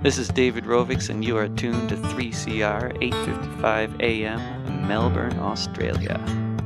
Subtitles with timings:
[0.00, 4.86] This is David Rovics, and you are tuned to 3CR 8:55 a.m.
[4.86, 6.20] Melbourne, Australia.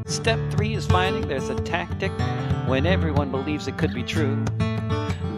[0.04, 2.12] Step three is finding there's a tactic
[2.66, 4.44] when everyone believes it could be true.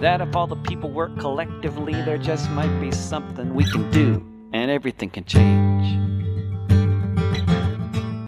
[0.01, 4.27] That if all the people work collectively, there just might be something we can do,
[4.53, 5.87] and everything can change.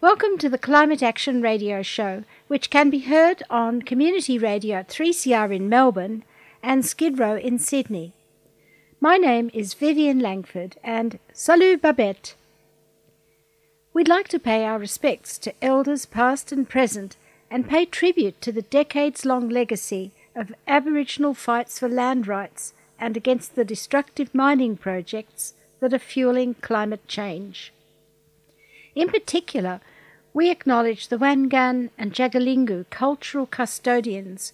[0.01, 5.53] Welcome to the Climate Action Radio Show, which can be heard on Community Radio 3CR
[5.53, 6.23] in Melbourne
[6.63, 8.13] and Skid Row in Sydney.
[8.99, 12.33] My name is Vivien Langford and salut Babette.
[13.93, 17.15] We'd like to pay our respects to elders past and present
[17.51, 23.15] and pay tribute to the decades long legacy of Aboriginal fights for land rights and
[23.15, 27.71] against the destructive mining projects that are fueling climate change.
[28.95, 29.79] In particular,
[30.33, 34.53] we acknowledge the Wangan and Jagalingou cultural custodians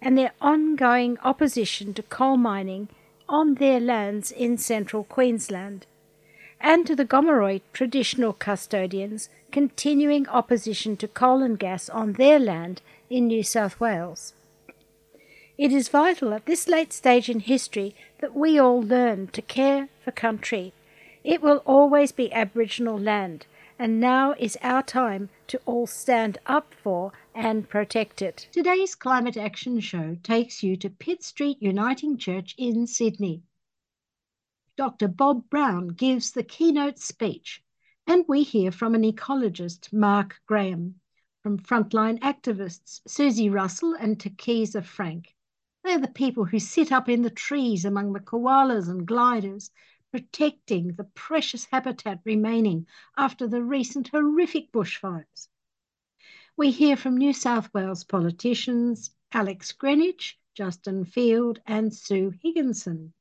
[0.00, 2.88] and their ongoing opposition to coal mining
[3.32, 5.86] on their lands in central Queensland,
[6.60, 12.82] and to the Gomeroi traditional custodians continuing opposition to coal and gas on their land
[13.08, 14.34] in New South Wales.
[15.56, 19.88] It is vital at this late stage in history that we all learn to care
[20.04, 20.74] for country.
[21.24, 23.46] It will always be Aboriginal land,
[23.78, 28.48] and now is our time to all stand up for and protect it.
[28.52, 33.42] Today's Climate Action Show takes you to Pitt Street Uniting Church in Sydney.
[34.76, 35.08] Dr.
[35.08, 37.62] Bob Brown gives the keynote speech,
[38.06, 41.00] and we hear from an ecologist, Mark Graham,
[41.42, 45.34] from frontline activists, Susie Russell and Takiza Frank.
[45.84, 49.70] They're the people who sit up in the trees among the koalas and gliders,
[50.10, 55.48] protecting the precious habitat remaining after the recent horrific bushfires.
[56.54, 63.14] We hear from New South Wales politicians Alex Greenwich, Justin Field, and Sue Higginson.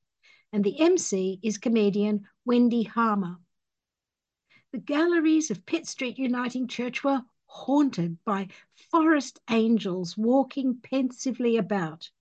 [0.51, 3.38] And the MC is comedian Wendy Harmer.
[4.73, 8.50] The galleries of Pitt Street Uniting Church were haunted by
[8.91, 12.11] forest angels walking pensively about.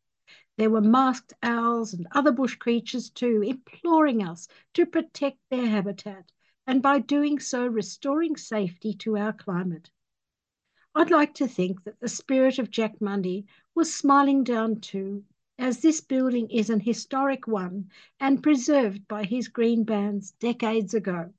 [0.58, 6.30] There were masked owls and other bush creatures too, imploring us to protect their habitat
[6.68, 9.90] and by doing so restoring safety to our climate.
[10.94, 15.24] I'd like to think that the spirit of Jack Mundey was smiling down too,
[15.58, 21.32] as this building is an historic one and preserved by his green bans decades ago.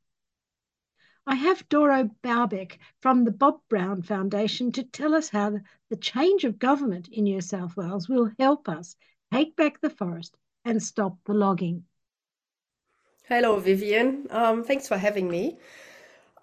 [1.28, 5.60] I have Doro Babeck from the Bob Brown Foundation to tell us how
[5.90, 8.96] the change of government in New South Wales will help us
[9.32, 10.36] take back the forest
[10.66, 11.84] and stop the logging.
[13.28, 14.28] Hello, Vivian.
[14.30, 15.58] Um, thanks for having me.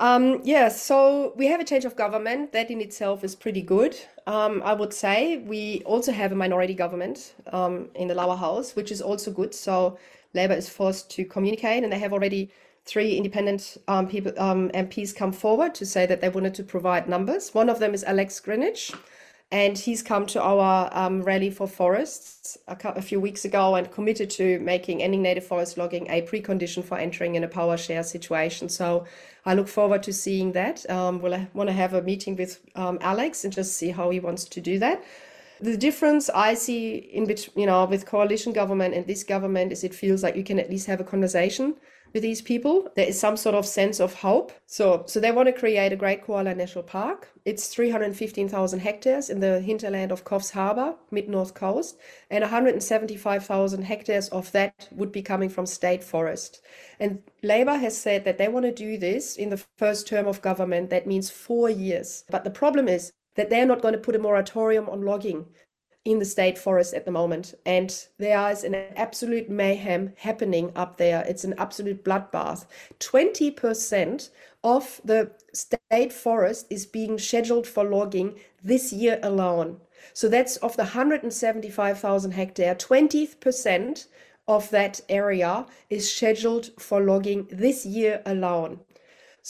[0.01, 2.53] Um, yeah, so we have a change of government.
[2.53, 3.97] That in itself is pretty good.
[4.27, 8.77] Um, I would say we also have a minority government um, in the lower house,
[8.77, 9.55] which is also good.
[9.55, 9.99] So
[10.35, 12.51] Labour is forced to communicate, and they have already
[12.85, 17.09] three independent um, people um, MPs come forward to say that they wanted to provide
[17.09, 17.53] numbers.
[17.53, 18.93] One of them is Alex Greenwich
[19.51, 23.91] and he's come to our um, rally for forests a, a, few weeks ago and
[23.91, 28.03] committed to making ending native forest logging a precondition for entering in a power share
[28.03, 28.69] situation.
[28.69, 29.07] So
[29.47, 30.89] I look forward to seeing that.
[30.91, 34.21] Um, we'll want to have a meeting with um, Alex and just see how he
[34.21, 35.03] wants to do that.
[35.61, 39.83] The difference I see in between, you know, with coalition government and this government is
[39.83, 41.75] it feels like you can at least have a conversation
[42.13, 42.91] with these people.
[42.97, 44.53] There is some sort of sense of hope.
[44.67, 47.31] So, so they want to create a Great Koala National Park.
[47.45, 51.97] It's 315,000 hectares in the hinterland of Coffs Harbour, mid north coast,
[52.31, 56.61] and 175,000 hectares of that would be coming from state forest.
[57.01, 60.43] And Labour has said that they want to do this in the first term of
[60.43, 60.91] government.
[60.91, 62.25] That means four years.
[62.31, 65.47] But the problem is that they're not going to put a moratorium on logging
[66.09, 67.55] in the state forest at the moment.
[67.67, 71.23] And there is an absolute mayhem happening up there.
[71.29, 72.65] It's an absolute bloodbath.
[72.99, 74.31] 20%
[74.65, 79.81] of the state forest is being scheduled for logging this year alone.
[80.15, 84.07] So that's of the 175,000 hectare, 20%
[84.49, 88.81] of that area is scheduled for logging this year alone.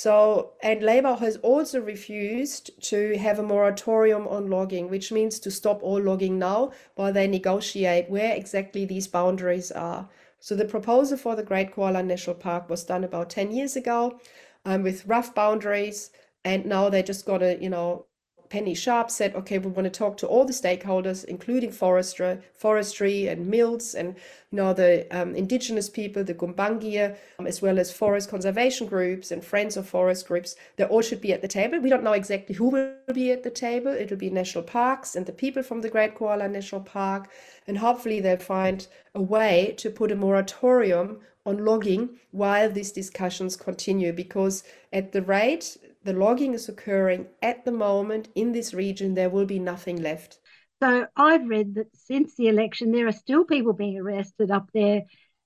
[0.01, 5.51] So, and Labour has also refused to have a moratorium on logging, which means to
[5.51, 10.09] stop all logging now while they negotiate where exactly these boundaries are.
[10.39, 14.21] So, the proposal for the Great Koala National Park was done about 10 years ago
[14.65, 16.13] um, with rough boundaries,
[16.45, 18.07] and now they're just going to, you know,
[18.51, 23.29] Penny Sharp said, okay, we want to talk to all the stakeholders, including forestry, forestry
[23.29, 24.17] and mills and
[24.51, 29.31] you know the um, indigenous people, the Gumbaynggirr, um, as well as forest conservation groups
[29.31, 30.57] and friends of forest groups.
[30.77, 31.79] They all should be at the table.
[31.79, 33.89] We don't know exactly who will be at the table.
[33.89, 37.31] It'll be national parks and the people from the Great Koala National Park,
[37.67, 43.57] and hopefully they'll find a way to put a moratorium on logging while these discussions
[43.57, 45.77] continue because at the rate
[46.09, 50.39] the logging is occurring at the moment in this region, there will be nothing left.
[50.83, 55.03] So I've read that since the election, there are still people being arrested up there,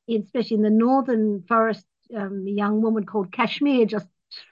[0.08, 1.84] especially in the northern forest.
[2.16, 4.06] Um, a young woman called Kashmir just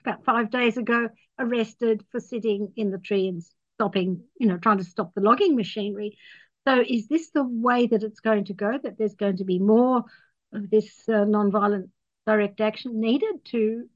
[0.05, 1.07] about five days ago
[1.39, 3.41] arrested for sitting in the tree and
[3.77, 6.17] stopping, you know, trying to stop the logging machinery.
[6.67, 8.77] So is this the way that it's going to go?
[8.83, 10.03] That there's going to be more
[10.51, 11.89] of this uh, non-violent
[12.27, 13.87] direct action needed to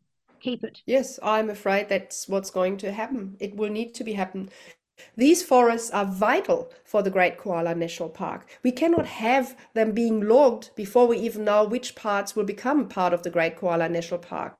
[0.45, 0.81] keep it.
[0.86, 3.36] Yes, I'm afraid that's what's going to happen.
[3.39, 4.50] It will need to be happen.
[5.18, 8.47] These forests are vital for the Great Koala National Park.
[8.63, 13.13] We cannot have them being logged before we even know which parts will become part
[13.13, 14.56] of the Great Koala National Park.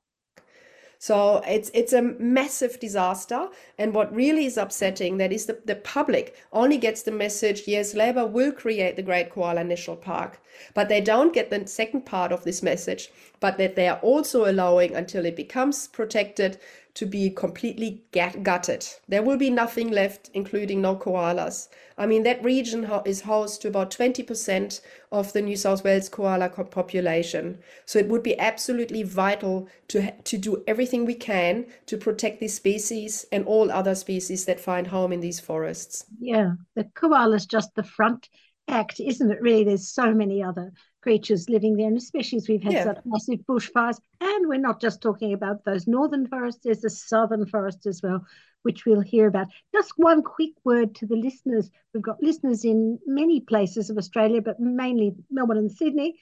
[1.06, 3.50] So it's it's a massive disaster.
[3.78, 7.94] And what really is upsetting that is the, the public only gets the message, yes,
[7.94, 10.40] Labour will create the Great Koala National Park.
[10.74, 14.50] But they don't get the second part of this message, but that they are also
[14.50, 16.58] allowing until it becomes protected
[16.96, 18.88] to be completely gutted.
[19.08, 21.68] There will be nothing left, including no koalas.
[21.98, 24.82] I mean, that region is host to about 20%
[25.12, 27.60] of the New South Wales koala population.
[27.86, 32.56] So it would be absolutely vital to, to do everything we can to protect this
[32.56, 36.06] species and all other species that find home in these forests.
[36.20, 38.30] Yeah, the koala is just the front
[38.68, 39.42] act, isn't it?
[39.42, 40.72] Really, there's so many other
[41.06, 42.84] creatures living there, and especially as we've had yeah.
[42.84, 44.00] such massive bushfires.
[44.22, 48.26] And we're not just talking about those northern forests, there's the southern forest as well,
[48.64, 49.46] which we'll hear about.
[49.72, 51.70] Just one quick word to the listeners.
[51.94, 56.18] We've got listeners in many places of Australia, but mainly Melbourne and Sydney.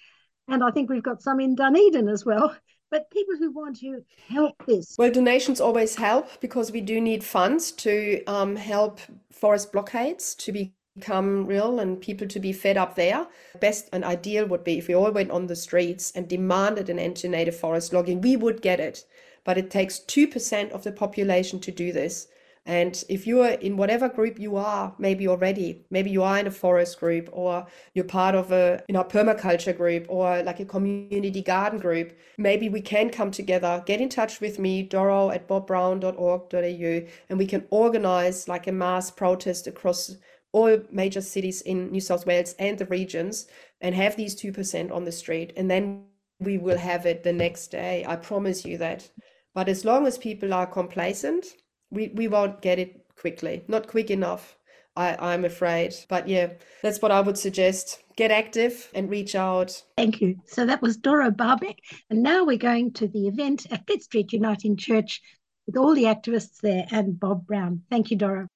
[0.50, 2.54] And I think we've got some in Dunedin as well.
[2.92, 4.96] But people who want to help this.
[5.00, 9.00] Well, donations always help because we do need funds to um, help
[9.32, 13.28] forest blockades to be become real and people to be fed up there.
[13.60, 17.00] Best and ideal would be if we all went on the streets and demanded an
[17.00, 19.06] end to native forest logging, we would get it.
[19.44, 22.28] But it takes 2% of the population to do this.
[22.66, 26.48] And if you are in whatever group you are, maybe already, maybe you are in
[26.48, 30.66] a forest group or you're part of a you know permaculture group or like a
[30.66, 33.84] community garden group, maybe we can come together.
[33.86, 39.12] Get in touch with me, Doro at bobbrown.org.au, and we can organize like a mass
[39.12, 40.16] protest across
[40.54, 43.48] all major cities in New South Wales and the regions
[43.82, 45.52] and have these 2% on the street.
[45.58, 46.06] And then
[46.40, 48.06] we will have it the next day.
[48.08, 49.10] I promise you that.
[49.54, 51.46] But as long as people are complacent,
[51.92, 54.58] we, we won't get it quickly, not quick enough.
[54.96, 55.96] I, I'm afraid.
[56.08, 58.04] But yeah, that's what I would suggest.
[58.16, 59.82] Get active and reach out.
[59.98, 60.36] Thank you.
[60.46, 61.78] So that was Dora Babeck.
[62.12, 65.22] And now we're going to the event at Pitt Street Uniting Church
[65.66, 67.82] with all the activists there and Bob Brown.
[67.90, 68.48] Thank you, Doro.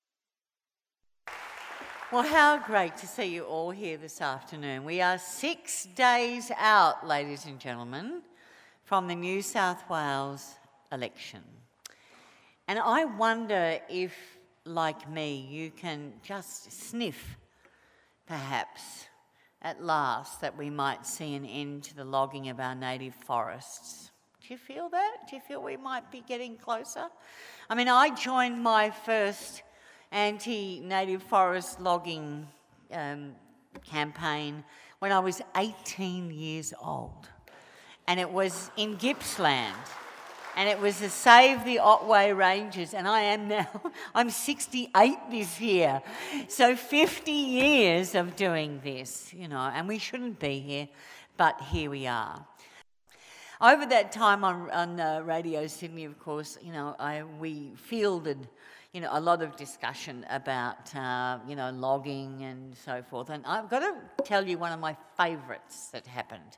[2.09, 4.85] Well, how great to see you all here this afternoon.
[4.85, 8.21] We are six days out, ladies and gentlemen,
[8.85, 10.55] from the New South Wales
[10.89, 11.41] election.
[12.65, 14.15] And I wonder if,
[14.63, 17.35] like me, you can just sniff,
[18.25, 19.07] perhaps,
[19.61, 24.11] at last, that we might see an end to the logging of our native forests.
[24.39, 25.27] Do you feel that?
[25.29, 27.09] Do you feel we might be getting closer?
[27.69, 29.61] I mean, I joined my first
[30.11, 32.47] anti native forest logging
[32.91, 33.35] um,
[33.85, 34.63] campaign
[34.99, 37.29] when I was 18 years old.
[38.07, 39.75] And it was in Gippsland.
[40.55, 42.95] And it was to save the Otway Ranges.
[42.95, 43.67] And I am now,
[44.15, 46.01] I'm 68 this year.
[46.47, 50.87] So 50 years of doing this, you know, and we shouldn't be here,
[51.37, 52.43] but here we are.
[53.61, 58.47] Over that time on, on uh, Radio Sydney, of course, you know, I, we fielded
[58.93, 63.29] you know, a lot of discussion about, uh, you know, logging and so forth.
[63.29, 66.57] And I've got to tell you one of my favourites that happened.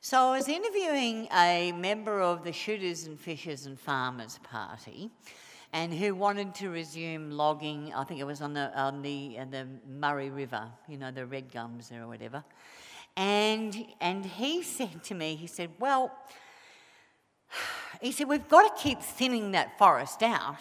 [0.00, 5.10] So I was interviewing a member of the Shooters and Fishers and Farmers Party,
[5.72, 7.92] and who wanted to resume logging.
[7.94, 11.24] I think it was on the on the uh, the Murray River, you know, the
[11.24, 12.42] red gums there or whatever.
[13.16, 16.12] And and he said to me, he said, "Well."
[18.00, 20.58] He said, We've got to keep thinning that forest out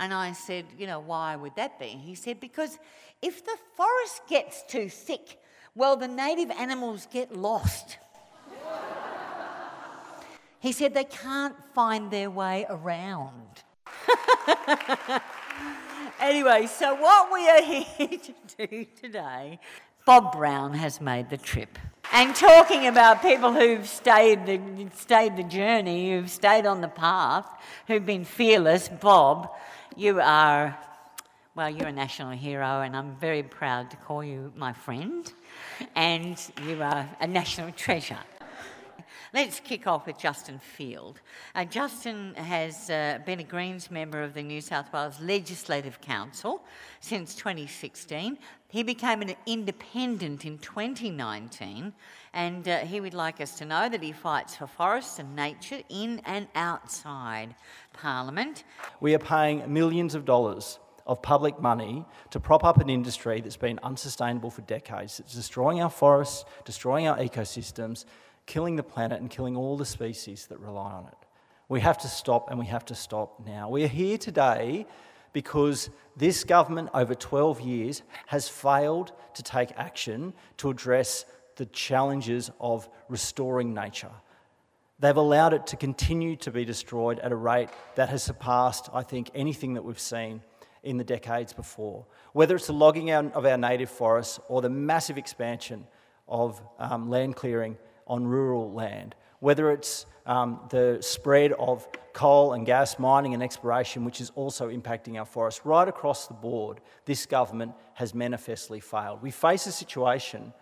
[0.00, 1.86] and I said, You know, why would that be?
[1.86, 2.78] He said, Because
[3.22, 5.38] if the forest gets too thick,
[5.76, 7.98] well, the native animals get lost.
[10.58, 13.62] he said they can't find their way around.
[16.20, 19.58] Anyway, so what we are here to do today,
[20.04, 21.78] Bob Brown has made the trip.
[22.12, 24.60] And talking about people who've stayed the,
[24.94, 27.46] stayed the journey, who've stayed on the path,
[27.86, 29.50] who've been fearless, Bob,
[29.96, 30.78] you are,
[31.54, 35.30] well, you're a national hero, and I'm very proud to call you my friend.
[35.94, 38.18] And you are a national treasure.
[39.32, 41.20] Let's kick off with Justin Field.
[41.54, 46.64] Uh, Justin has uh, been a Greens member of the New South Wales Legislative Council
[46.98, 48.38] since 2016.
[48.66, 51.92] He became an independent in 2019,
[52.32, 55.82] and uh, he would like us to know that he fights for forests and nature
[55.88, 57.54] in and outside
[57.92, 58.64] Parliament.
[58.98, 63.56] We are paying millions of dollars of public money to prop up an industry that's
[63.56, 65.20] been unsustainable for decades.
[65.20, 68.04] It's destroying our forests, destroying our ecosystems,
[68.50, 71.26] killing the planet and killing all the species that rely on it.
[71.68, 73.68] We have to stop and we have to stop now.
[73.68, 74.86] We are here today
[75.32, 82.50] because this government over 12 years has failed to take action to address the challenges
[82.58, 84.10] of restoring nature.
[84.98, 89.04] They've allowed it to continue to be destroyed at a rate that has surpassed, I
[89.04, 90.42] think, anything that we've seen
[90.82, 92.04] in the decades before.
[92.32, 95.86] Whether it's the logging out of our native forests or the massive expansion
[96.26, 97.78] of um, land clearing
[98.10, 104.04] on rural land, whether it's um, the spread of coal and gas mining and exploration,
[104.04, 105.64] which is also impacting our forests.
[105.64, 109.22] Right across the board, this government has manifestly failed.
[109.22, 110.52] We face a situation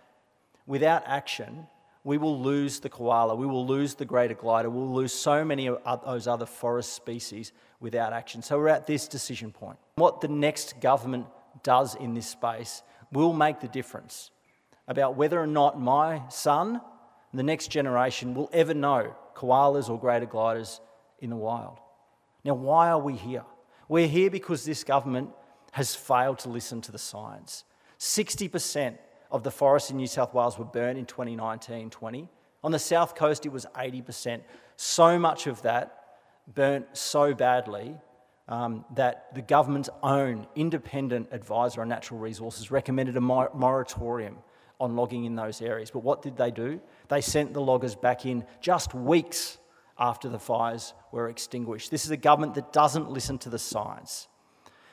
[0.67, 1.67] without action,
[2.05, 5.69] we will lose the koala, we will lose the greater glider, we'll lose so many
[5.69, 8.43] of those other forest species without action.
[8.43, 9.79] So we're at this decision point.
[9.97, 11.27] What the next government
[11.63, 14.31] does in this space will make the difference
[14.87, 16.81] about whether or not my son
[17.35, 20.81] the next generation will ever know koalas or greater gliders
[21.21, 21.79] in the wild.
[22.45, 23.45] Now, why are we here?
[23.89, 25.31] We're here because this government
[25.73, 27.65] has failed to listen to the science.
[27.99, 28.97] 60%
[29.31, 32.29] of the forests in New South Wales were burnt in 2019 20.
[32.65, 34.41] On the south coast, it was 80%.
[34.77, 36.19] So much of that
[36.55, 37.97] burnt so badly
[38.49, 44.39] um, that the government's own independent advisor on natural resources recommended a moratorium
[44.81, 45.91] on logging in those areas.
[45.91, 46.81] But what did they do?
[47.09, 49.59] They sent the loggers back in just weeks
[49.99, 51.91] after the fires were extinguished.
[51.91, 54.29] This is a government that doesn't listen to the science.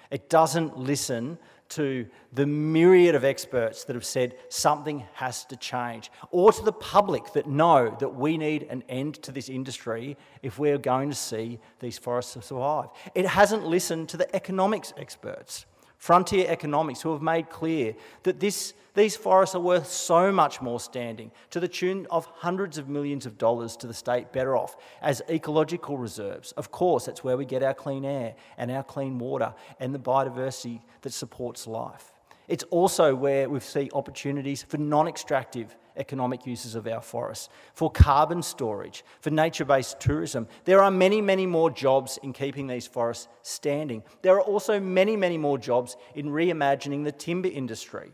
[0.09, 1.37] It doesn't listen
[1.67, 6.71] to the myriad of experts that have said something has to change, or to the
[6.71, 11.15] public that know that we need an end to this industry if we're going to
[11.15, 12.89] see these forests survive.
[13.15, 15.65] It hasn't listened to the economics experts,
[16.05, 20.79] frontier economics, who have made clear that this these forests are worth so much more
[20.79, 24.77] standing, to the tune of hundreds of millions of dollars to the state better off
[25.01, 26.53] as ecological reserves.
[26.53, 29.99] Of course, that's where we get our clean air and our clean water and the
[29.99, 32.13] biodiversity that supports life.
[32.47, 37.89] It's also where we see opportunities for non extractive economic uses of our forests, for
[37.89, 40.47] carbon storage, for nature based tourism.
[40.65, 44.03] There are many, many more jobs in keeping these forests standing.
[44.21, 48.11] There are also many, many more jobs in reimagining the timber industry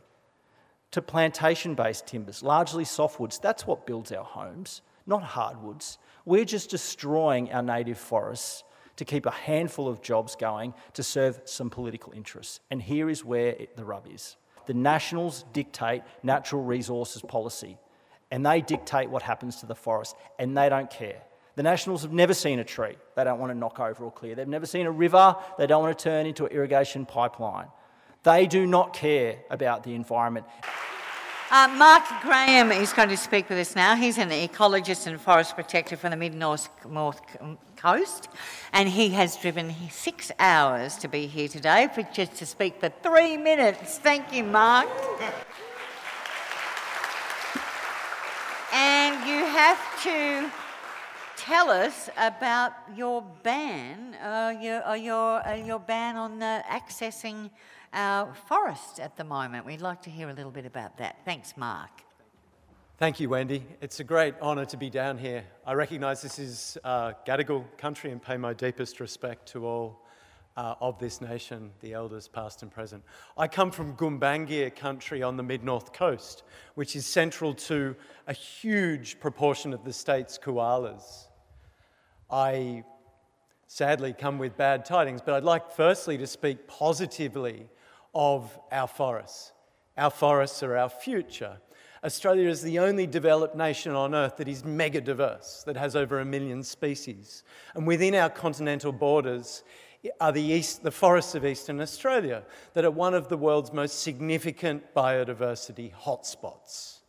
[0.91, 3.39] to plantation based timbers, largely softwoods.
[3.41, 5.97] That's what builds our homes, not hardwoods.
[6.25, 8.63] We're just destroying our native forests
[8.97, 12.59] to keep a handful of jobs going to serve some political interests.
[12.69, 14.35] And here is where it, the rub is.
[14.65, 17.77] The Nationals dictate natural resources policy,
[18.29, 21.21] and they dictate what happens to the forest, and they don't care.
[21.55, 24.35] The Nationals have never seen a tree they don't want to knock over or clear.
[24.35, 27.67] They've never seen a river they don't want to turn into an irrigation pipeline.
[28.23, 30.45] They do not care about the environment.
[31.53, 33.93] Uh, Mark Graham is going to speak with us now.
[33.93, 36.69] He's an ecologist and forest protector from the mid north
[37.75, 38.29] coast,
[38.71, 42.87] and he has driven six hours to be here today for just to speak for
[43.03, 43.97] three minutes.
[43.97, 44.87] Thank you, Mark.
[48.71, 50.49] and you have to
[51.35, 57.49] tell us about your ban, uh, your, uh, your, uh, your ban on uh, accessing
[57.93, 59.65] our forest at the moment.
[59.65, 61.17] We'd like to hear a little bit about that.
[61.25, 61.89] Thanks, Mark.
[62.97, 63.65] Thank you, Wendy.
[63.81, 65.43] It's a great honour to be down here.
[65.65, 70.05] I recognise this is uh, Gadigal country and pay my deepest respect to all
[70.55, 73.03] uh, of this nation, the elders past and present.
[73.37, 76.43] I come from Gumbaynggirr country on the mid north coast,
[76.75, 77.95] which is central to
[78.27, 81.27] a huge proportion of the state's koalas.
[82.29, 82.83] I
[83.67, 87.67] sadly come with bad tidings, but I'd like firstly to speak positively
[88.13, 89.51] of our forests.
[89.97, 91.57] Our forests are our future.
[92.03, 96.19] Australia is the only developed nation on earth that is mega diverse, that has over
[96.19, 97.43] a million species.
[97.75, 99.63] And within our continental borders
[100.19, 104.01] are the, east, the forests of eastern Australia that are one of the world's most
[104.01, 106.99] significant biodiversity hotspots.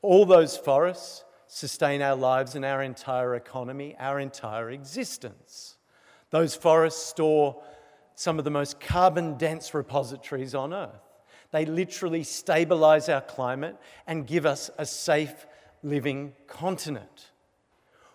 [0.00, 5.76] All those forests sustain our lives and our entire economy, our entire existence.
[6.30, 7.62] Those forests store
[8.14, 11.00] some of the most carbon dense repositories on Earth.
[11.50, 13.76] They literally stabilize our climate
[14.06, 15.46] and give us a safe
[15.82, 17.30] living continent.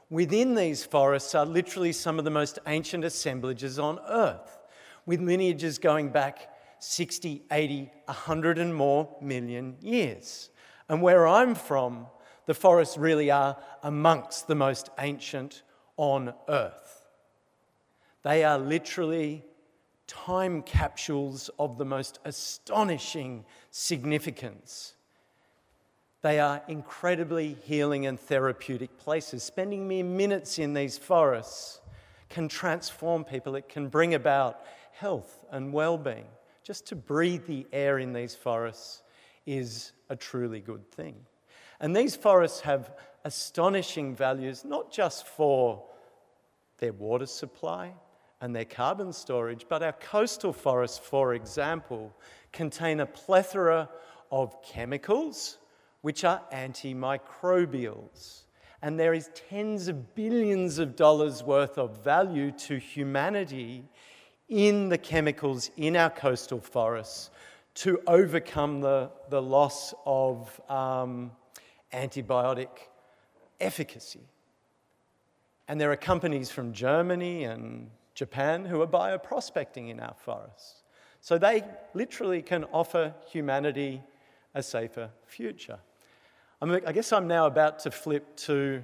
[0.09, 4.57] Within these forests are literally some of the most ancient assemblages on Earth,
[5.05, 6.49] with lineages going back
[6.79, 10.49] 60, 80, 100 and more million years.
[10.89, 12.07] And where I'm from,
[12.45, 15.63] the forests really are amongst the most ancient
[15.97, 17.05] on Earth.
[18.23, 19.43] They are literally
[20.07, 24.93] time capsules of the most astonishing significance.
[26.21, 29.43] They are incredibly healing and therapeutic places.
[29.43, 31.81] Spending mere minutes in these forests
[32.29, 34.61] can transform people, it can bring about
[34.93, 36.25] health and well being.
[36.63, 39.03] Just to breathe the air in these forests
[39.45, 41.15] is a truly good thing.
[41.79, 42.91] And these forests have
[43.23, 45.83] astonishing values, not just for
[46.79, 47.93] their water supply
[48.41, 52.13] and their carbon storage, but our coastal forests, for example,
[52.51, 53.89] contain a plethora
[54.31, 55.57] of chemicals
[56.01, 58.43] which are antimicrobials.
[58.81, 63.83] And there is tens of billions of dollars worth of value to humanity
[64.49, 67.31] in the chemicals in our coastal forests
[67.75, 71.31] to overcome the, the loss of um,
[71.93, 72.69] antibiotic
[73.59, 74.21] efficacy.
[75.67, 80.81] And there are companies from Germany and Japan who are bioprospecting in our forests.
[81.21, 84.01] So they literally can offer humanity
[84.55, 85.77] a safer future.
[86.59, 88.83] I guess I'm now about to flip to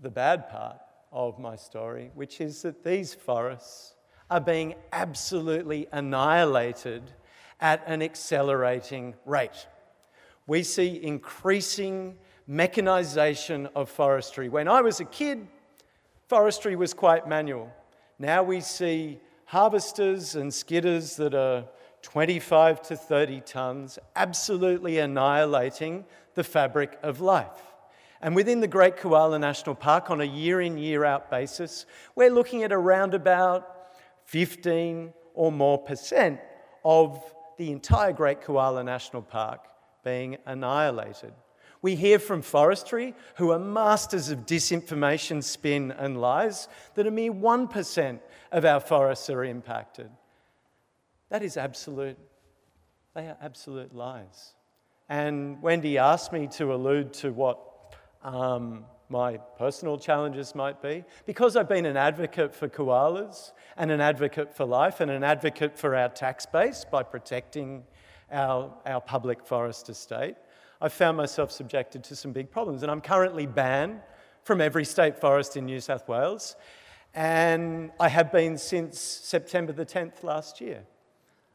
[0.00, 0.78] the bad part
[1.12, 3.94] of my story, which is that these forests
[4.30, 7.02] are being absolutely annihilated
[7.60, 9.66] at an accelerating rate.
[10.46, 14.48] We see increasing mechanization of forestry.
[14.48, 15.46] When I was a kid,
[16.34, 17.72] forestry was quite manual.
[18.18, 21.64] Now we see harvesters and skidders that are
[22.02, 27.62] 25 to 30 tons, absolutely annihilating the fabric of life.
[28.20, 32.32] And within the Great Koala National Park, on a year in, year out basis, we're
[32.32, 33.92] looking at around about
[34.24, 36.40] 15 or more percent
[36.84, 37.22] of
[37.58, 39.60] the entire Great Koala National Park
[40.02, 41.32] being annihilated.
[41.84, 47.30] We hear from forestry, who are masters of disinformation, spin, and lies, that a mere
[47.30, 48.20] 1%
[48.52, 50.08] of our forests are impacted.
[51.28, 52.16] That is absolute,
[53.14, 54.54] they are absolute lies.
[55.10, 57.60] And Wendy asked me to allude to what
[58.22, 61.04] um, my personal challenges might be.
[61.26, 65.78] Because I've been an advocate for koalas and an advocate for life and an advocate
[65.78, 67.84] for our tax base by protecting
[68.32, 70.36] our, our public forest estate,
[70.84, 72.82] I've found myself subjected to some big problems.
[72.82, 74.02] And I'm currently banned
[74.42, 76.56] from every state forest in New South Wales.
[77.14, 80.82] And I have been since September the 10th last year.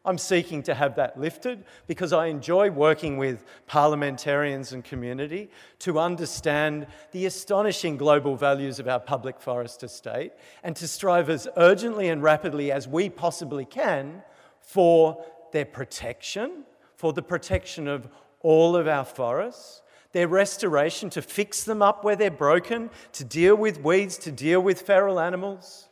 [0.03, 5.99] I'm seeking to have that lifted because I enjoy working with parliamentarians and community to
[5.99, 10.31] understand the astonishing global values of our public forest estate
[10.63, 14.23] and to strive as urgently and rapidly as we possibly can
[14.59, 16.63] for their protection,
[16.95, 18.09] for the protection of
[18.41, 23.55] all of our forests, their restoration to fix them up where they're broken, to deal
[23.55, 25.89] with weeds, to deal with feral animals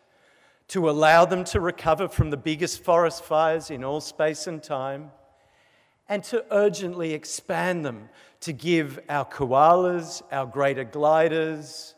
[0.70, 5.12] to allow them to recover from the biggest forest fires in all space and time,
[6.10, 11.96] and to urgently expand them to give our koalas, our greater gliders,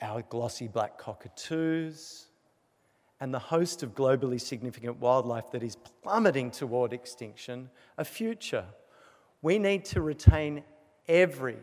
[0.00, 2.26] our glossy black cockatoos,
[3.20, 8.64] and the host of globally significant wildlife that is plummeting toward extinction a future.
[9.42, 10.62] We need to retain
[11.08, 11.58] every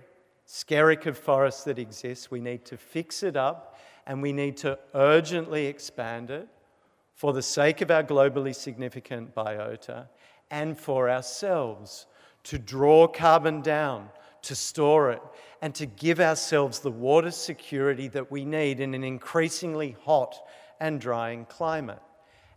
[0.46, 2.30] skerrick of forest that exists.
[2.30, 6.48] We need to fix it up and we need to urgently expand it
[7.14, 10.08] for the sake of our globally significant biota
[10.52, 12.08] and for ourselves
[12.44, 14.10] to draw carbon down,
[14.42, 15.22] to store it,
[15.62, 20.36] and to give ourselves the water security that we need in an increasingly hot
[20.80, 22.02] and drying climate.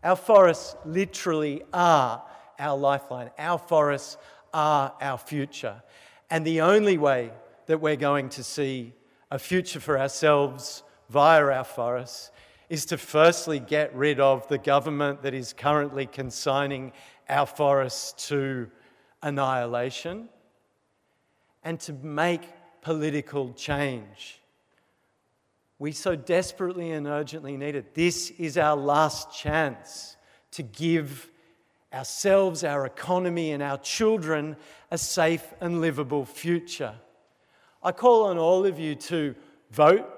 [0.03, 2.23] Our forests literally are
[2.59, 3.31] our lifeline.
[3.39, 4.17] Our forests
[4.53, 5.83] are our future.
[6.31, 7.31] And the only way
[7.67, 8.93] that we're going to see
[9.31, 12.31] a future for ourselves via our forests
[12.69, 16.93] is to firstly get rid of the government that is currently consigning
[17.29, 18.71] our forests to
[19.23, 20.29] annihilation
[21.63, 22.43] and to make
[22.81, 24.41] political change.
[25.79, 27.95] We so desperately and urgently need it.
[27.95, 30.17] This is our last chance
[30.53, 31.29] to give
[31.93, 34.57] ourselves, our economy, and our children
[34.91, 36.95] a safe and livable future.
[37.83, 39.35] I call on all of you to
[39.71, 40.09] vote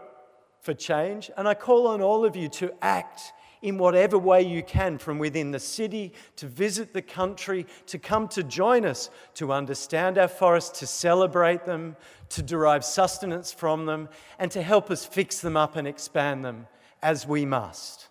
[0.60, 3.32] for change, and I call on all of you to act
[3.64, 8.28] in whatever way you can from within the city, to visit the country, to come
[8.28, 11.96] to join us, to understand our forests, to celebrate them,
[12.28, 14.06] to derive sustenance from them,
[14.38, 16.66] and to help us fix them up and expand them
[17.02, 18.08] as we must.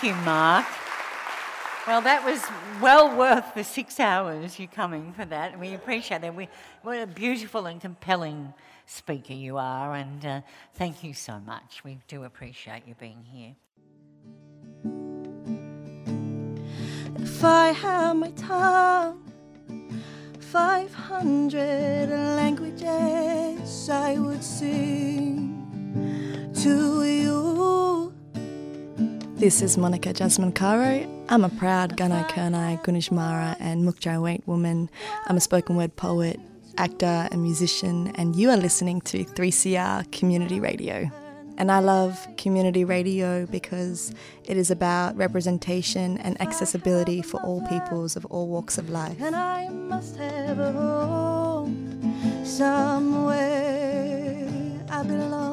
[0.00, 0.64] Thank you, Mark.
[1.86, 2.42] Well, that was
[2.80, 5.60] well worth the six hours you coming for that.
[5.60, 6.34] We appreciate that.
[6.34, 6.48] We,
[6.80, 8.54] what a beautiful and compelling
[8.86, 10.40] speaker you are, and uh,
[10.72, 11.84] thank you so much.
[11.84, 13.54] We do appreciate you being here.
[17.16, 19.30] If I had my tongue,
[20.38, 25.52] 500 languages I would sing
[26.54, 27.49] to you.
[29.40, 31.08] This is Monica Jasmine Caro.
[31.30, 34.90] I'm a proud Gunai Kurnai, Gunditjmara, and Mukjai Wait woman.
[35.28, 36.38] I'm a spoken word poet,
[36.76, 41.10] actor, and musician, and you are listening to 3CR Community Radio.
[41.56, 44.12] And I love community radio because
[44.44, 49.22] it is about representation and accessibility for all peoples of all walks of life.
[49.22, 54.46] And I must have a home somewhere
[54.90, 55.49] I belong.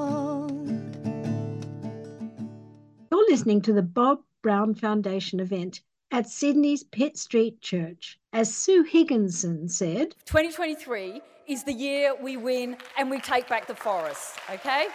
[3.30, 8.18] Listening to the Bob Brown Foundation event at Sydney's Pitt Street Church.
[8.32, 13.76] As Sue Higginson said, 2023 is the year we win and we take back the
[13.76, 14.88] forests, okay?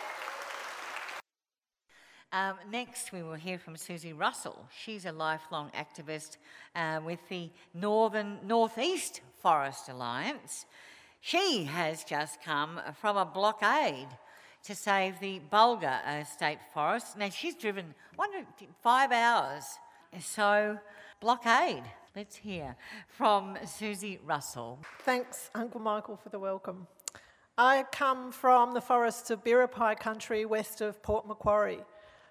[2.33, 4.67] Um, next, we will hear from Susie Russell.
[4.83, 6.39] She's a lifelong activist
[6.75, 10.65] uh, with the Northern Northeast Forest Alliance.
[11.21, 14.09] She has just come from a blockade
[14.65, 17.17] to save the Bulga State Forest.
[17.17, 18.31] Now, she's driven one,
[18.83, 19.65] five hours.
[20.21, 20.79] So,
[21.21, 21.85] blockade.
[22.15, 22.77] Let's hear
[23.09, 24.79] from Susie Russell.
[25.01, 26.87] Thanks, Uncle Michael, for the welcome.
[27.57, 31.81] I come from the forests of Biripi country west of Port Macquarie,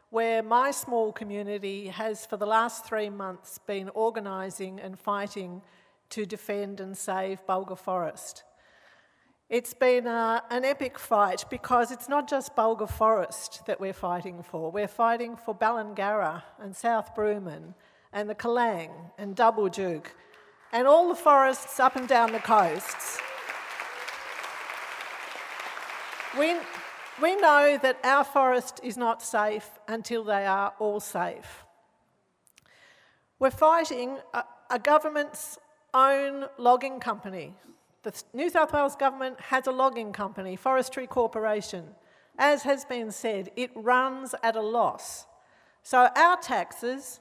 [0.10, 5.62] where my small community has for the last three months been organising and fighting
[6.10, 8.44] to defend and save Bulga Forest.
[9.52, 14.44] It's been uh, an epic fight because it's not just Bulga Forest that we're fighting
[14.44, 14.72] for.
[14.72, 17.74] We're fighting for Ballengarra and South Brooman
[18.14, 20.16] and the Kalang and Double Duke
[20.72, 23.20] and all the forests up and down the coasts.
[26.40, 26.56] We,
[27.22, 31.66] we know that our forest is not safe until they are all safe.
[33.38, 35.58] We're fighting a, a government's
[35.94, 37.54] own logging company.
[38.04, 41.86] The New South Wales government has a logging company, Forestry Corporation.
[42.38, 45.28] As has been said, it runs at a loss.
[45.84, 47.20] So our taxes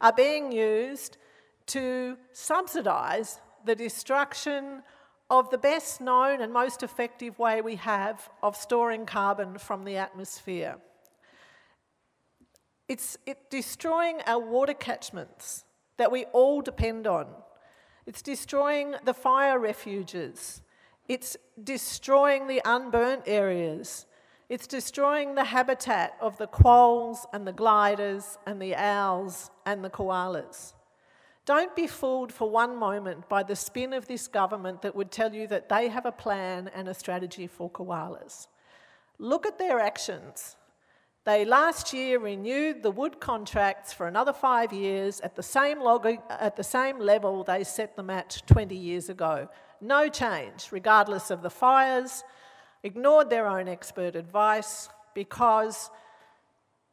[0.00, 1.18] are being used
[1.66, 4.82] to subsidise the destruction
[5.28, 9.96] of the best known and most effective way we have of storing carbon from the
[9.96, 10.76] atmosphere.
[12.88, 15.64] It's it destroying our water catchments
[15.96, 17.26] that we all depend on.
[18.06, 20.62] It's destroying the fire refuges.
[21.08, 24.06] It's destroying the unburnt areas.
[24.48, 29.90] It's destroying the habitat of the quolls and the gliders and the owls and the
[29.90, 30.74] koalas.
[31.44, 35.34] Don't be fooled for one moment by the spin of this government that would tell
[35.34, 38.46] you that they have a plan and a strategy for koalas.
[39.18, 40.56] Look at their actions.
[41.24, 46.18] They last year renewed the wood contracts for another five years at the same, log-
[46.28, 49.48] at the same level they set them at 20 years ago.
[49.80, 52.24] No change, regardless of the fires,
[52.82, 55.90] ignored their own expert advice because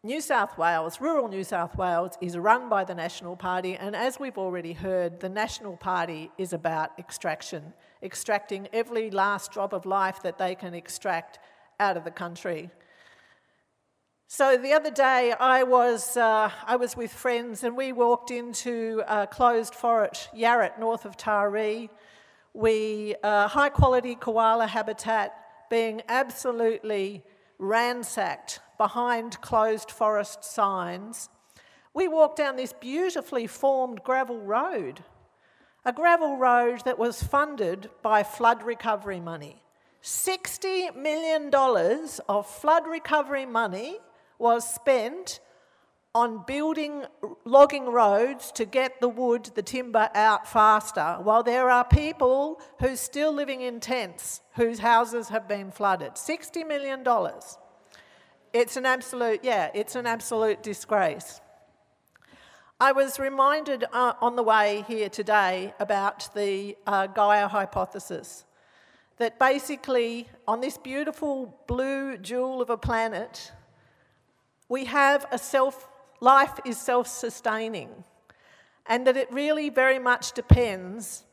[0.03, 4.19] New South Wales, rural New South Wales, is run by the National Party, and as
[4.19, 10.21] we've already heard, the National Party is about extraction, extracting every last drop of life
[10.21, 11.39] that they can extract
[11.79, 12.69] out of the country.
[14.31, 19.01] So the other day, I was, uh, I was with friends, and we walked into
[19.31, 21.89] closed forest, Yarratt, north of Taree.
[22.53, 25.33] We, uh, high quality koala habitat
[25.71, 27.23] being absolutely
[27.57, 31.29] ransacked behind closed forest signs,
[31.95, 35.03] we walked down this beautifully formed gravel road.
[35.85, 39.63] A gravel road that was funded by flood recovery money.
[40.03, 41.51] $60 million
[42.29, 43.97] of flood recovery money
[44.39, 45.39] was spent
[46.15, 47.05] on building
[47.45, 52.87] logging roads to get the wood, the timber out faster, while there are people who
[52.87, 56.13] are still living in tents whose houses have been flooded.
[56.13, 57.05] $60 million.
[58.53, 61.41] It's an absolute, yeah, it's an absolute disgrace.
[62.79, 68.45] I was reminded uh, on the way here today about the uh, Gaia hypothesis.
[69.17, 73.51] That basically, on this beautiful blue jewel of a planet,
[74.69, 75.89] we have a self
[76.21, 77.89] life is self sustaining,
[78.85, 81.25] and that it really very much depends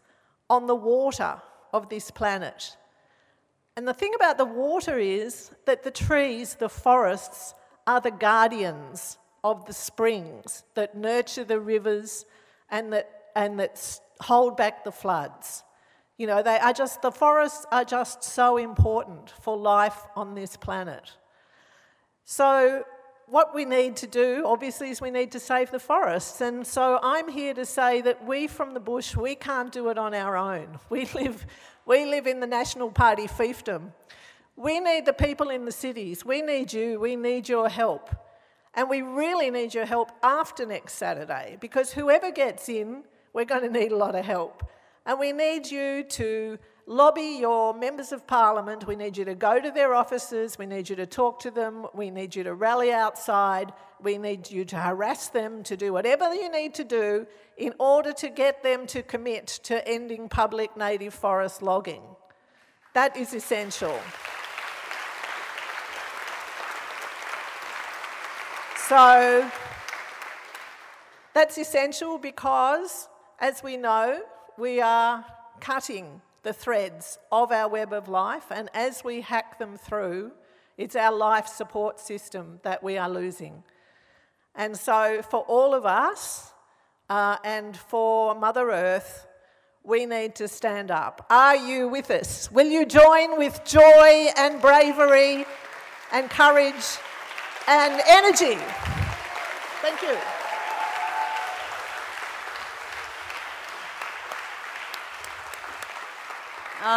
[0.48, 1.40] on the water
[1.72, 2.76] of this planet.
[3.76, 7.54] And the thing about the water is that the trees, the forests,
[7.86, 12.24] are the guardians of the springs that nurture the rivers
[12.70, 15.62] and that, and that hold back the floods.
[16.16, 20.56] You know, they are just, the forests are just so important for life on this
[20.56, 21.12] planet.
[22.24, 22.84] So
[23.28, 26.40] what we need to do, obviously, is we need to save the forests.
[26.40, 29.98] And so I'm here to say that we from the bush, we can't do it
[29.98, 30.78] on our own.
[30.90, 31.44] We live,
[31.84, 33.92] we live in the National Party fiefdom.
[34.54, 36.24] We need the people in the cities.
[36.24, 37.00] We need you.
[37.00, 38.14] We need your help.
[38.74, 43.62] And we really need your help after next Saturday because whoever gets in, we're going
[43.62, 44.62] to need a lot of help.
[45.04, 48.86] And we need you to lobby your members of parliament.
[48.86, 50.56] We need you to go to their offices.
[50.56, 51.86] We need you to talk to them.
[51.92, 53.72] We need you to rally outside.
[54.00, 58.12] We need you to harass them, to do whatever you need to do in order
[58.12, 62.02] to get them to commit to ending public native forest logging.
[62.94, 63.98] That is essential.
[68.88, 69.50] So,
[71.34, 73.08] that's essential because,
[73.40, 74.22] as we know,
[74.56, 75.24] we are
[75.60, 80.30] cutting the threads of our web of life, and as we hack them through,
[80.78, 83.64] it's our life support system that we are losing.
[84.54, 86.52] And so, for all of us
[87.10, 89.26] uh, and for Mother Earth,
[89.82, 91.26] we need to stand up.
[91.30, 92.48] Are you with us?
[92.52, 95.46] Will you join with joy and bravery
[96.12, 96.98] and courage
[97.66, 98.56] and energy?
[99.82, 100.16] Thank you.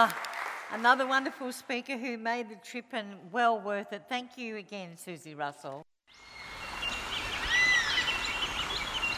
[0.02, 0.18] Ah,
[0.72, 4.04] another wonderful speaker who made the trip and well worth it.
[4.08, 5.86] Thank you again, Susie Russell.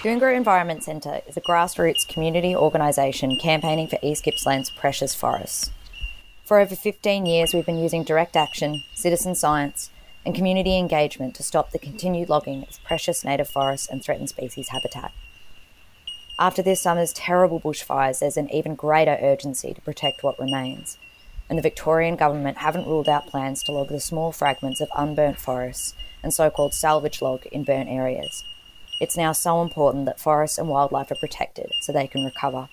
[0.02, 5.70] Goongerah Environment Centre is a grassroots community organisation campaigning for East Gippsland's precious forests.
[6.46, 9.92] For over 15 years, we've been using direct action, citizen science,
[10.26, 14.70] and community engagement to stop the continued logging of precious native forests and threatened species
[14.70, 15.12] habitat.
[16.40, 20.98] After this summer's terrible bushfires, there's an even greater urgency to protect what remains,
[21.50, 25.40] and the Victorian government haven't ruled out plans to log the small fragments of unburnt
[25.40, 28.44] forests and so called salvage log in burnt areas.
[29.00, 32.70] It's now so important that forests and wildlife are protected so they can recover.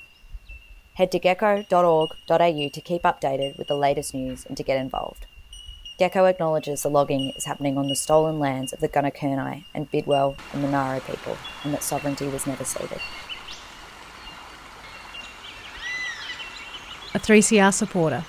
[0.95, 5.27] Head to gecko.org.au to keep updated with the latest news and to get involved.
[5.99, 10.37] Gecko acknowledges the logging is happening on the stolen lands of the Gunaikurnai and Bidawal
[10.53, 13.01] and Monaro people, and that sovereignty was never ceded.
[17.15, 18.25] A 3CR supporter.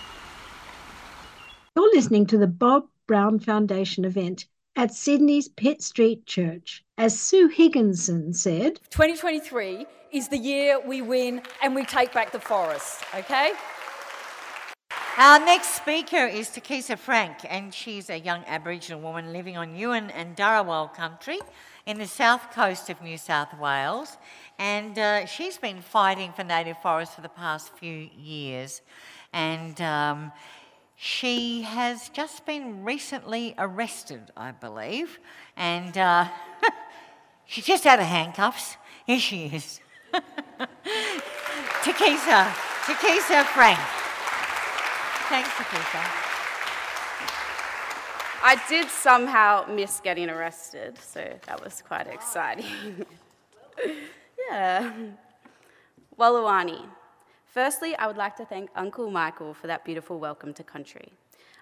[1.76, 6.84] You're listening to the Bob Brown Foundation event at Sydney's Pitt Street Church.
[6.98, 12.40] As Sue Higginson said, 2023 is the year we win and we take back the
[12.40, 13.52] forests, okay?
[15.20, 20.10] Our next speaker is Takisa Frank, and she's a young Aboriginal woman living on Yuin
[20.16, 21.40] and Dharawal country
[21.86, 24.16] in the south coast of New South Wales.
[24.60, 28.82] And uh, she's been fighting for native forests for the past few years.
[29.34, 30.32] And um,
[30.96, 35.20] she has just been recently arrested, I believe.
[35.58, 36.30] And uh,
[37.46, 38.78] she's just out of handcuffs.
[39.06, 39.82] Here she is.
[41.84, 42.46] Takisa,
[42.86, 43.99] Takisa Frank.
[45.30, 46.04] Thanks, Takisa.
[48.42, 53.06] I did somehow miss getting arrested, so that was quite exciting.
[54.50, 54.92] Yeah.
[56.18, 56.86] Walawani.
[57.46, 61.14] Firstly, I would like to thank Uncle Michael for that beautiful welcome to country.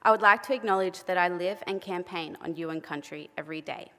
[0.03, 3.91] I would like to acknowledge that I live and campaign on Yuin country every day.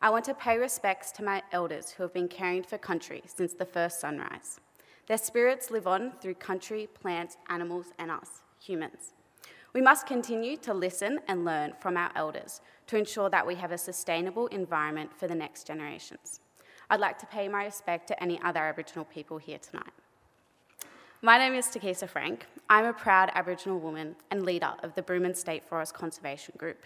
[0.00, 3.54] I want to pay respects to my elders who have been caring for country since
[3.54, 4.60] the first sunrise.
[5.08, 9.14] Their spirits live on through country, plants, animals, and us, humans.
[9.72, 13.70] We must continue to listen and learn from our elders to ensure that we have
[13.70, 16.40] a sustainable environment for the next generations.
[16.90, 19.92] I'd like to pay my respect to any other Aboriginal people here tonight.
[21.20, 22.46] My name is Takisa Frank.
[22.70, 26.84] I'm a proud Aboriginal woman and leader of the Broomans State Forest Conservation Group.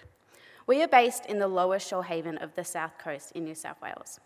[0.66, 4.20] We are based in the lower Shoalhaven of the South Coast in New South Wales.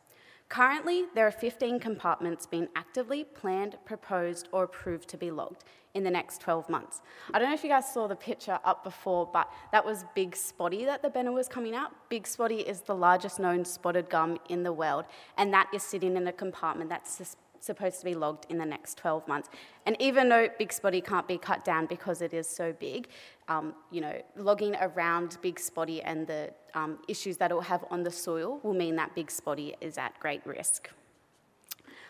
[0.49, 5.65] Currently, there are 15 compartments being actively planned, proposed, or approved to be logged
[5.97, 7.01] in the next 12 months.
[7.33, 10.37] I don't know if you guys saw the picture up before, but that was Big
[10.37, 11.91] Spotty that the banner was coming out.
[12.11, 15.07] Big Spotty is the largest known spotted gum in the world,
[15.39, 18.99] and that is sitting in a compartment that's supposed to be logged in the next
[18.99, 19.49] 12 months.
[19.87, 23.09] And even though Big Spotty can't be cut down because it is so big,
[23.49, 27.85] um, you know, logging around Big Spotty and the um, issues that it will have
[27.91, 30.91] on the soil will mean that Big Spotty is at great risk.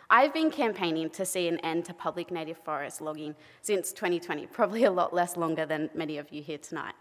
[0.09, 4.85] I've been campaigning to see an end to public native forest logging since 2020, probably
[4.85, 6.95] a lot less longer than many of you here tonight.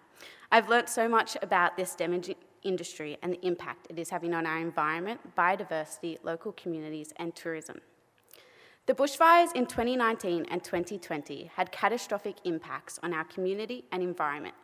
[0.52, 4.48] I've learnt so much about this damaging industry and the impact it is having on
[4.48, 7.80] our environment, biodiversity, local communities, and tourism.
[8.88, 14.56] The bushfires in 2019 and 2020 had catastrophic impacts on our community and environment.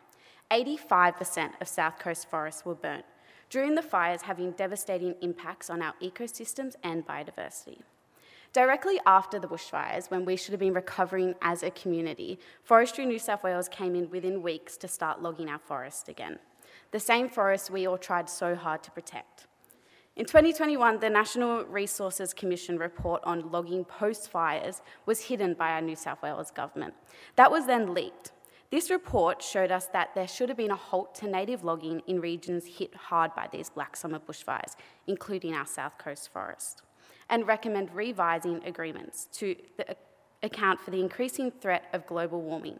[0.50, 3.04] 85% of South Coast forests were burnt,
[3.50, 7.82] during the fires having devastating impacts on our ecosystems and biodiversity.
[8.52, 13.18] Directly after the bushfires, when we should have been recovering as a community, Forestry New
[13.18, 16.38] South Wales came in within weeks to start logging our forest again.
[16.90, 19.46] The same forest we all tried so hard to protect.
[20.16, 25.80] In 2021, the Natural Resources Commission report on logging post fires was hidden by our
[25.80, 26.92] New South Wales government.
[27.36, 28.32] That was then leaked.
[28.70, 32.20] This report showed us that there should have been a halt to native logging in
[32.20, 36.82] regions hit hard by these black summer bushfires, including our South Coast forest,
[37.32, 39.56] and recommend revising agreements to
[40.42, 42.78] account for the increasing threat of global warming.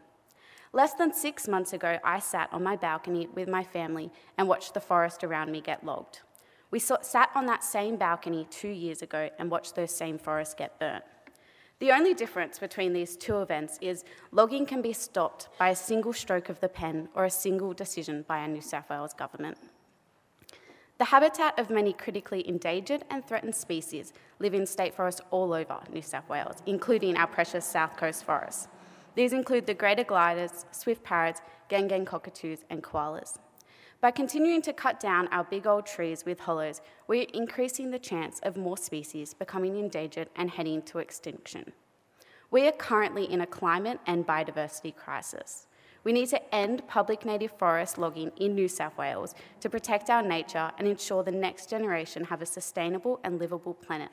[0.71, 4.75] Less than six months ago, I sat on my balcony with my family and watched
[4.75, 6.21] the forest around me get logged.
[6.69, 10.79] We sat on that same balcony two years ago and watched those same forests get
[10.79, 11.03] burnt.
[11.79, 16.13] The only difference between these two events is logging can be stopped by a single
[16.13, 19.57] stroke of the pen or a single decision by our New South Wales government.
[20.99, 25.79] The habitat of many critically endangered and threatened species live in state forests all over
[25.91, 28.67] New South Wales, including our precious South Coast forests.
[29.15, 33.37] These include the greater gliders, swift parrots, gang cockatoos, and koalas.
[34.01, 38.39] By continuing to cut down our big old trees with hollows, we're increasing the chance
[38.41, 41.71] of more species becoming endangered and heading to extinction.
[42.51, 45.67] We are currently in a climate and biodiversity crisis.
[46.03, 50.21] We need to end public native forest logging in New South Wales to protect our
[50.21, 54.09] nature and ensure the next generation have a sustainable and livable planet.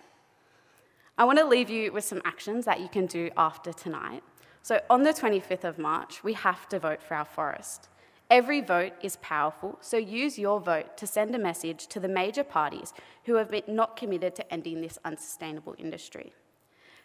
[1.19, 4.23] I want to leave you with some actions that you can do after tonight.
[4.63, 7.89] So, on the 25th of March, we have to vote for our forest.
[8.31, 12.45] Every vote is powerful, so use your vote to send a message to the major
[12.45, 12.93] parties
[13.25, 16.33] who have been not committed to ending this unsustainable industry.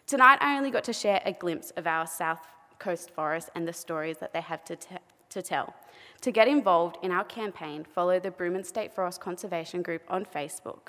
[0.06, 2.38] Tonight, I only got to share a glimpse of our South
[2.78, 4.76] Coast Forest and the stories that they have to,
[5.30, 5.74] to tell.
[6.22, 10.88] To get involved in our campaign, follow the Broome State Forest Conservation Group on Facebook.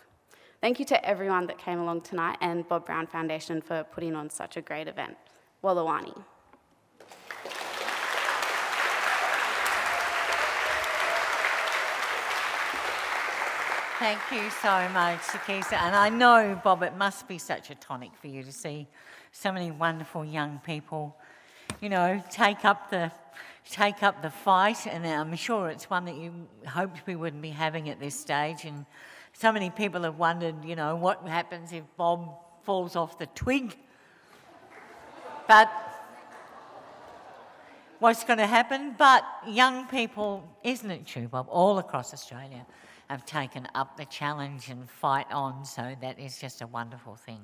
[0.62, 4.30] Thank you to everyone that came along tonight and Bob Brown Foundation for putting on
[4.30, 5.15] such a great event.
[5.63, 6.23] Walawaani.
[14.00, 15.73] Thank you so much, Takisa.
[15.73, 18.88] And I know, Bob, it must be such a tonic for you to see
[19.32, 21.17] so many wonderful young people,
[21.82, 23.12] you know, take up the
[23.70, 24.88] take up the fight.
[24.88, 28.66] And I'm sure it's one that you hoped we wouldn't be having at this stage.
[28.66, 28.86] And
[29.34, 33.78] so many people have wondered, you know, what happens if Bob falls off the twig.
[35.48, 35.72] But
[38.00, 38.96] what's going to happen?
[38.98, 42.66] But young people, isn't it true, Bob, all across Australia
[43.10, 45.63] have taken up the challenge and fight on.
[45.63, 47.40] So that is just a wonderful thing.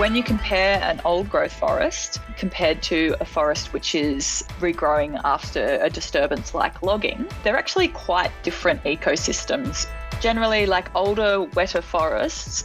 [0.00, 5.78] When you compare an old growth forest compared to a forest which is regrowing after
[5.82, 9.86] a disturbance like logging, they're actually quite different ecosystems.
[10.18, 12.64] Generally, like older, wetter forests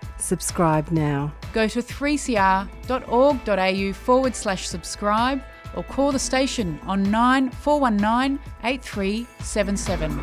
[0.21, 1.33] Subscribe now.
[1.51, 5.41] Go to 3cr.org.au forward slash subscribe
[5.75, 10.15] or call the station on 9419 8377.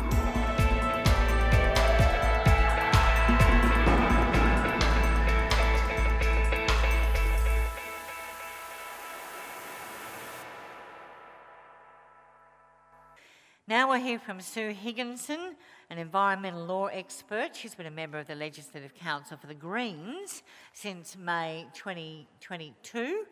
[13.67, 15.55] Now we'll hear from Sue Higginson
[15.89, 17.55] an environmental law expert.
[17.55, 23.25] She's been a member of the Legislative Council for the Greens since May 2022.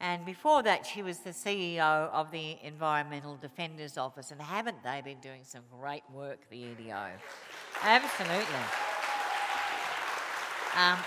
[0.00, 4.30] And before that, she was the CEO of the Environmental Defenders Office.
[4.30, 7.10] And haven't they been doing some great work, the EDO?
[7.82, 8.64] Absolutely.
[10.76, 10.98] Um,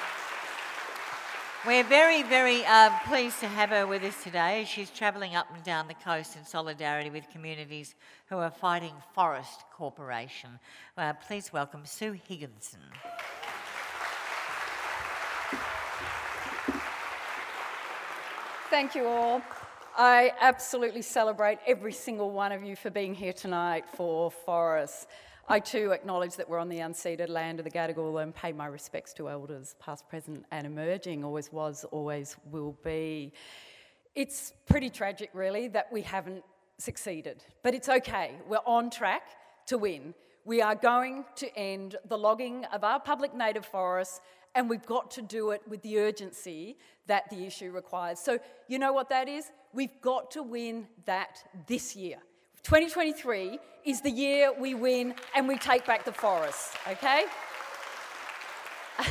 [1.65, 4.65] we're very, very uh, pleased to have her with us today.
[4.67, 7.95] She's travelling up and down the coast in solidarity with communities
[8.25, 10.59] who are fighting forest corporation.
[10.97, 12.81] Uh, please welcome Sue Higginson.
[18.69, 19.41] Thank you all.
[19.97, 25.07] I absolutely celebrate every single one of you for being here tonight for forests.
[25.47, 28.65] I too acknowledge that we're on the unceded land of the Gadigal and pay my
[28.65, 33.33] respects to elders, past, present, and emerging, always was, always will be.
[34.15, 36.45] It's pretty tragic, really, that we haven't
[36.77, 38.35] succeeded, but it's okay.
[38.47, 39.23] We're on track
[39.67, 40.13] to win.
[40.45, 44.21] We are going to end the logging of our public native forests
[44.55, 46.77] and we've got to do it with the urgency
[47.07, 48.19] that the issue requires.
[48.19, 49.51] So, you know what that is?
[49.73, 52.19] We've got to win that this year.
[52.63, 57.25] 2023 is the year we win and we take back the forests, okay?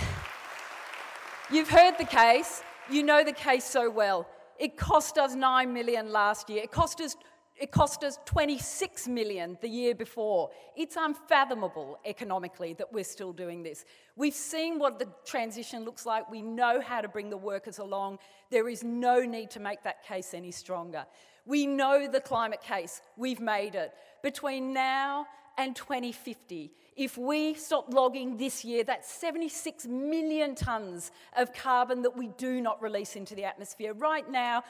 [1.53, 4.27] You've heard the case, you know the case so well.
[4.59, 6.63] It cost us 9 million last year.
[6.63, 7.15] It cost us
[7.55, 10.51] it cost us 26 million the year before.
[10.75, 13.85] It's unfathomable economically that we're still doing this.
[14.17, 16.29] We've seen what the transition looks like.
[16.31, 18.19] We know how to bring the workers along.
[18.51, 21.07] There is no need to make that case any stronger.
[21.45, 23.01] We know the climate case.
[23.17, 23.93] We've made it.
[24.23, 25.27] Between now
[25.59, 32.17] and 2050, if we stop logging this year, that's 76 million tonnes of carbon that
[32.17, 33.93] we do not release into the atmosphere.
[33.95, 34.63] Right now,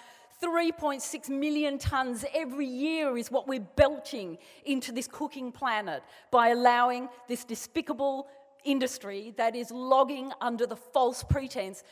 [0.43, 7.09] 3.6 million tonnes every year is what we're belching into this cooking planet by allowing
[7.29, 8.27] this despicable
[8.65, 11.83] industry that is logging under the false pretense.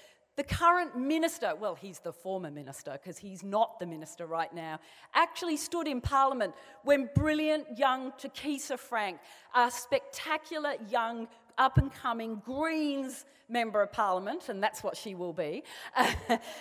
[0.40, 4.80] The current minister, well, he's the former minister because he's not the minister right now,
[5.12, 9.18] actually stood in Parliament when brilliant young Takisa Frank,
[9.54, 11.28] a spectacular young
[11.60, 15.64] up and coming Greens Member of Parliament, and that's what she will be,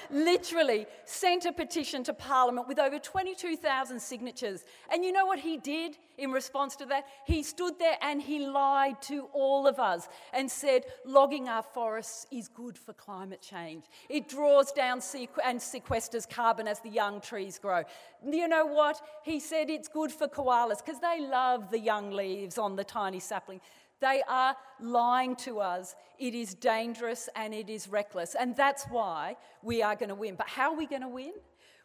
[0.09, 4.65] literally sent a petition to Parliament with over 22,000 signatures.
[4.91, 7.05] And you know what he did in response to that?
[7.25, 12.25] He stood there and he lied to all of us and said, logging our forests
[12.31, 13.85] is good for climate change.
[14.09, 15.01] It draws down
[15.45, 17.83] and sequesters carbon as the young trees grow.
[18.27, 18.99] You know what?
[19.23, 23.19] He said it's good for koalas because they love the young leaves on the tiny
[23.19, 23.61] sapling.
[23.99, 25.95] They are lying to us.
[26.17, 28.35] It is dangerous and it is reckless.
[28.39, 30.35] And that's why we are going to win.
[30.35, 31.33] But how are we going to win?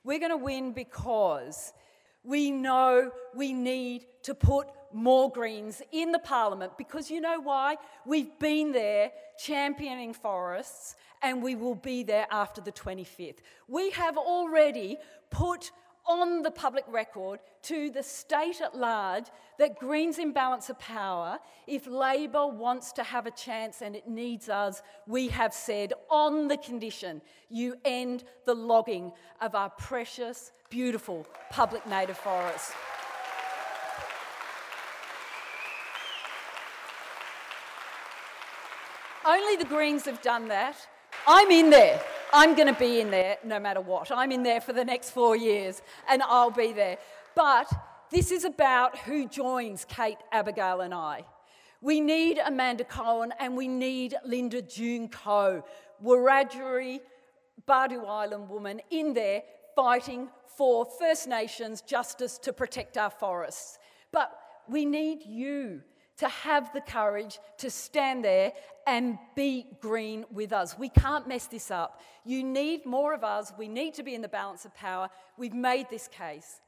[0.04, 1.72] We're going to win because
[2.22, 7.76] we know we need to put more Greens in the Parliament because you know why?
[8.06, 13.38] We've been there championing forests and we will be there after the 25th.
[13.66, 14.98] We have already
[15.30, 15.72] put
[16.06, 19.26] on the public record to the state at large
[19.58, 24.48] that Greens imbalance of power, if Labor wants to have a chance and it needs
[24.48, 31.26] us, we have said on the condition you end the logging of our precious, beautiful
[31.50, 32.72] public native forests.
[39.26, 40.76] Only the Greens have done that.
[41.26, 42.00] I'm in there.
[42.36, 44.10] I'm going to be in there no matter what.
[44.10, 46.98] I'm in there for the next four years and I'll be there.
[47.36, 47.72] But
[48.10, 51.24] this is about who joins Kate, Abigail, and I.
[51.80, 55.64] We need Amanda Cohn and we need Lynda-June Coe,
[56.04, 56.98] Wiradjuri,
[57.68, 59.44] Badu Island woman in there
[59.76, 63.78] fighting for First Nations justice to protect our forests.
[64.10, 64.36] But
[64.68, 65.82] we need you
[66.18, 68.52] to have the courage to stand there
[68.86, 70.78] and be green with us.
[70.78, 72.00] We can't mess this up.
[72.24, 73.52] You need more of us.
[73.58, 75.08] We need to be in the balance of power.
[75.36, 76.60] We've made this case.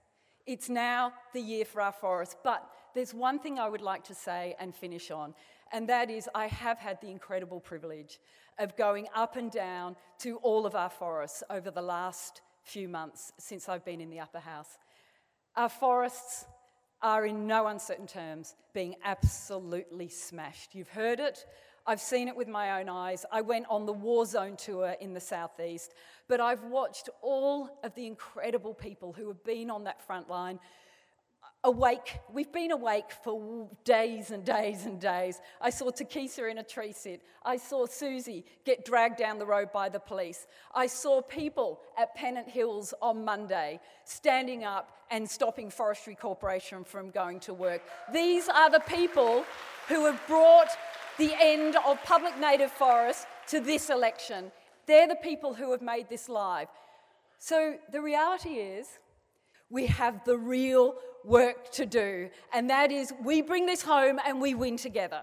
[0.47, 2.36] It's now the year for our forests.
[2.42, 5.34] But there's one thing I would like to say and finish on,
[5.72, 8.18] and that is I have had the incredible privilege
[8.59, 13.32] of going up and down to all of our forests over the last few months
[13.38, 14.78] since I've been in the upper house.
[15.57, 16.47] Our forests
[17.07, 20.74] are, in no uncertain terms, being absolutely smashed.
[20.74, 21.46] You've heard it.
[21.86, 23.24] I've seen it with my own eyes.
[23.30, 25.94] I went on the war zone tour in the southeast,
[26.26, 30.59] but I've watched all of the incredible people who have been on that front line.
[31.64, 32.20] Awake.
[32.32, 35.40] We've been awake for days and days and days.
[35.61, 37.22] I saw Takisa in a tree sit.
[37.44, 40.46] I saw Susie get dragged down the road by the police.
[40.74, 47.11] I saw people at Pennant Hills on Monday standing up and stopping Forestry Corporation from
[47.11, 47.82] going to work.
[48.12, 49.44] These are the people
[49.88, 50.68] who have brought
[51.18, 54.52] the end of public native forests to this election.
[54.86, 56.68] They're the people who have made this live.
[57.38, 58.86] So the reality is,
[59.68, 60.94] we have the real
[61.27, 65.22] work to do, and that is we bring this home and we win together.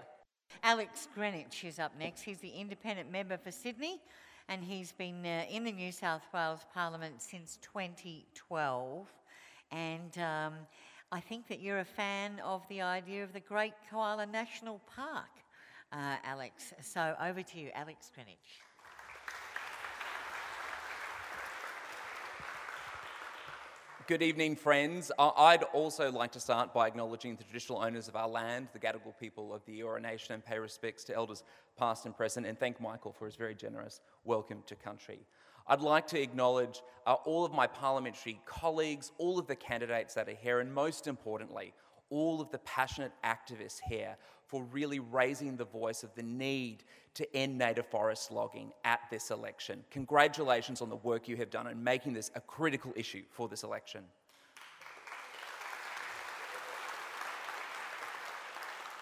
[0.62, 2.22] Alex Greenwich is up next.
[2.22, 4.00] He's the independent member for Sydney,
[4.48, 9.08] and he's been uh, in the New South Wales Parliament since 2012.
[9.72, 10.54] And um,
[11.10, 15.30] I think that you're a fan of the idea of the Great Koala National Park,
[15.92, 16.72] uh, Alex.
[16.82, 18.60] So over to you, Alex Greenwich.
[24.06, 25.10] Good evening, friends.
[25.18, 29.18] I'd also like to start by acknowledging the traditional owners of our land, the Gadigal
[29.18, 31.42] people of the Eora Nation, and pay respects to elders
[31.78, 35.20] past and present, and thank Michael for his very generous welcome to country.
[35.66, 40.28] I'd like to acknowledge uh, all of my parliamentary colleagues, all of the candidates that
[40.28, 41.72] are here, and most importantly,
[42.10, 44.18] all of the passionate activists here
[44.54, 49.32] for really raising the voice of the need to end native forest logging at this
[49.32, 49.82] election.
[49.90, 53.64] Congratulations on the work you have done in making this a critical issue for this
[53.64, 54.04] election.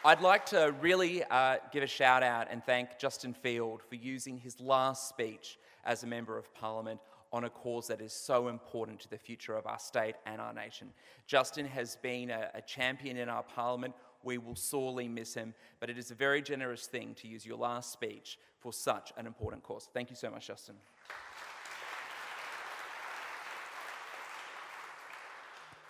[0.03, 4.39] I'd like to really uh, give a shout out and thank Justin Field for using
[4.39, 6.99] his last speech as a Member of Parliament
[7.31, 10.55] on a cause that is so important to the future of our state and our
[10.55, 10.89] nation.
[11.27, 13.95] Justin has been a, a champion in our Parliament
[14.25, 17.57] we will sorely miss him, but it is a very generous thing to use your
[17.57, 19.89] last speech for such an important cause.
[19.93, 20.77] Thank you so much, Justin.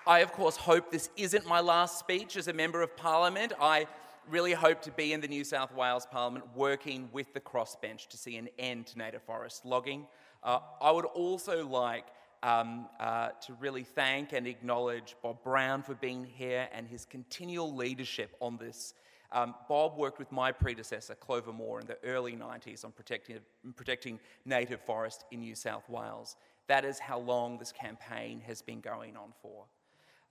[0.07, 3.53] I, of course, hope this isn't my last speech as a Member of Parliament.
[3.61, 3.87] I
[4.29, 8.17] really hope to be in the New South Wales Parliament working with the crossbench to
[8.17, 10.07] see an end to native forest logging.
[10.43, 12.07] Uh, I would also like
[12.43, 17.75] um, uh, to really thank and acknowledge Bob Brown for being here and his continual
[17.75, 18.95] leadership on this.
[19.31, 23.39] Um, Bob worked with my predecessor, Clover Moore, in the early 90s on protecting,
[23.77, 26.37] protecting native forest in New South Wales.
[26.67, 29.65] That is how long this campaign has been going on for.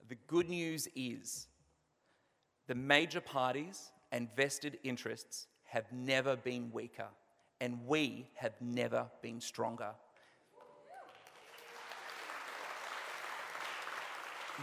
[0.08, 1.48] The good news is
[2.68, 7.08] the major parties and vested interests have never been weaker,
[7.60, 9.92] and we have never been stronger.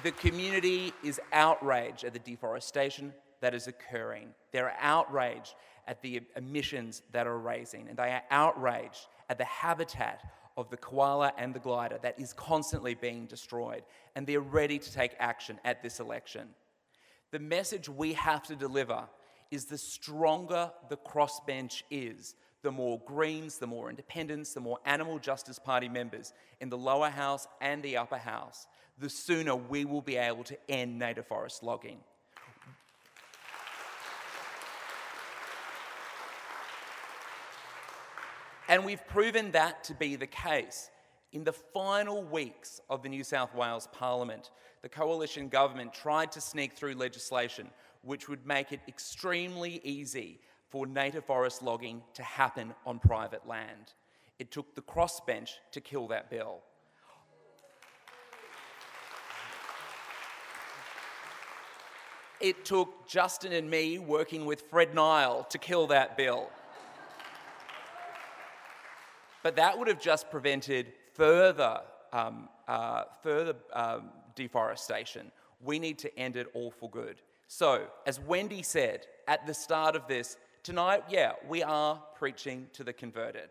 [0.03, 4.29] The community is outraged at the deforestation that is occurring.
[4.51, 5.55] They're outraged
[5.87, 10.21] at the emissions that are raising, and they are outraged at the habitat
[10.55, 13.83] of the koala and the glider that is constantly being destroyed,
[14.15, 16.49] and they're ready to take action at this election.
[17.31, 19.03] The message we have to deliver
[19.51, 25.17] is the stronger the crossbench is, the more Greens, the more Independents, the more Animal
[25.17, 28.67] Justice Party members in the lower house and the upper house
[28.99, 31.99] the sooner we will be able to end native forest logging.
[38.67, 40.91] And we've proven that to be the case.
[41.31, 44.51] In the final weeks of the New South Wales Parliament,
[44.83, 47.69] the coalition government tried to sneak through legislation
[48.03, 50.39] which would make it extremely easy
[50.69, 53.93] for native forest logging to happen on private land.
[54.37, 56.61] It took the crossbench to kill that bill.
[62.41, 66.49] It took Justin and me working with Fred Nile to kill that bill.
[69.43, 71.81] But that would have just prevented further,
[72.13, 75.31] um, uh, further um, deforestation.
[75.61, 77.21] We need to end it all for good.
[77.47, 82.83] So, as Wendy said at the start of this, tonight, yeah, we are preaching to
[82.85, 83.49] the converted.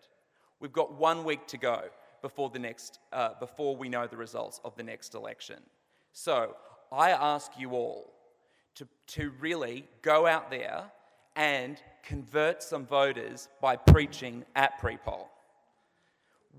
[0.61, 1.83] We've got one week to go
[2.23, 5.59] before the next, uh, before we know the results of the next election.
[6.13, 6.57] So,
[6.91, 8.15] I ask you all
[8.79, 10.85] to, to really go out there
[11.35, 15.29] and convert some voters by preaching at pre poll.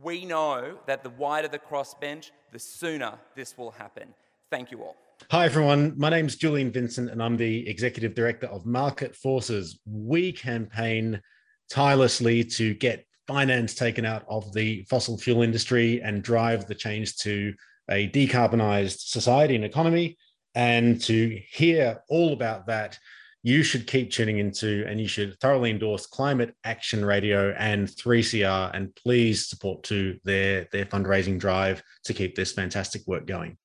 [0.01, 4.13] We know that the wider the crossbench, the sooner this will happen.
[4.49, 4.97] Thank you all.
[5.31, 5.93] Hi, everyone.
[5.97, 9.79] My name is Julian Vincent, and I'm the Executive Director of Market Forces.
[9.85, 11.21] We campaign
[11.69, 17.15] tirelessly to get finance taken out of the fossil fuel industry and drive the change
[17.17, 17.53] to
[17.89, 20.17] a decarbonised society and economy.
[20.55, 22.97] And to hear all about that,
[23.43, 28.71] you should keep tuning into and you should thoroughly endorse Climate Action Radio and 3CR
[28.73, 33.57] and please support to their, their fundraising drive to keep this fantastic work going.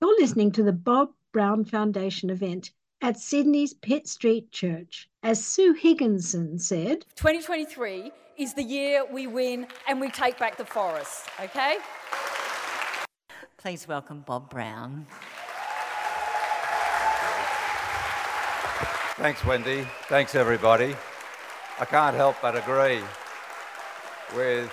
[0.00, 2.70] You're listening to the Bob Brown Foundation event
[3.02, 5.08] at Sydney's Pitt Street Church.
[5.22, 10.64] As Sue Higginson said, 2023 is the year we win and we take back the
[10.64, 11.78] forests, okay?
[13.58, 15.06] Please welcome Bob Brown.
[19.20, 19.86] Thanks, Wendy.
[20.08, 20.96] Thanks, everybody.
[21.78, 23.02] I can't help but agree
[24.34, 24.72] with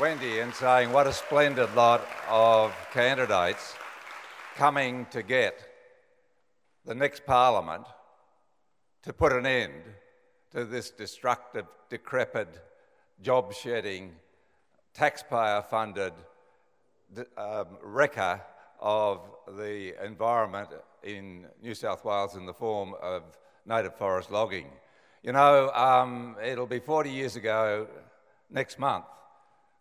[0.00, 3.76] Wendy in saying what a splendid lot of candidates
[4.56, 5.64] coming to get
[6.84, 7.86] the next parliament
[9.04, 9.84] to put an end
[10.50, 12.48] to this destructive, decrepit,
[13.22, 14.10] job shedding,
[14.92, 16.14] taxpayer funded
[17.36, 18.40] um, wrecker
[18.80, 19.20] of
[19.56, 20.70] the environment
[21.04, 23.22] in New South Wales in the form of
[23.66, 24.66] native forest logging.
[25.22, 27.86] You know, um, it'll be 40 years ago
[28.50, 29.04] next month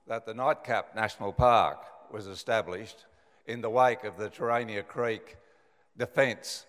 [0.08, 1.80] that the Nightcap National Park
[2.12, 3.06] was established
[3.48, 5.38] in the wake of the Terania Creek
[5.98, 6.66] defence,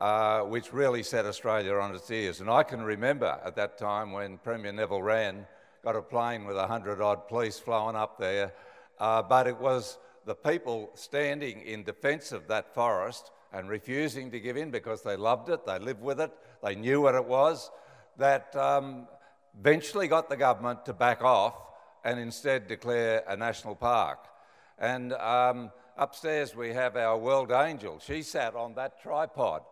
[0.00, 2.40] uh, which really set Australia on its ears.
[2.40, 5.46] And I can remember at that time when Premier Neville Wran
[5.84, 8.52] got a plane with 100 odd police flowing up there,
[8.98, 14.40] uh, but it was the people standing in defence of that forest and refusing to
[14.40, 16.30] give in because they loved it, they lived with it,
[16.62, 17.70] they knew what it was,
[18.18, 19.06] that um,
[19.58, 21.54] eventually got the government to back off
[22.04, 24.18] and instead declare a national park.
[24.78, 27.98] And um, upstairs we have our world angel.
[27.98, 29.62] She sat on that tripod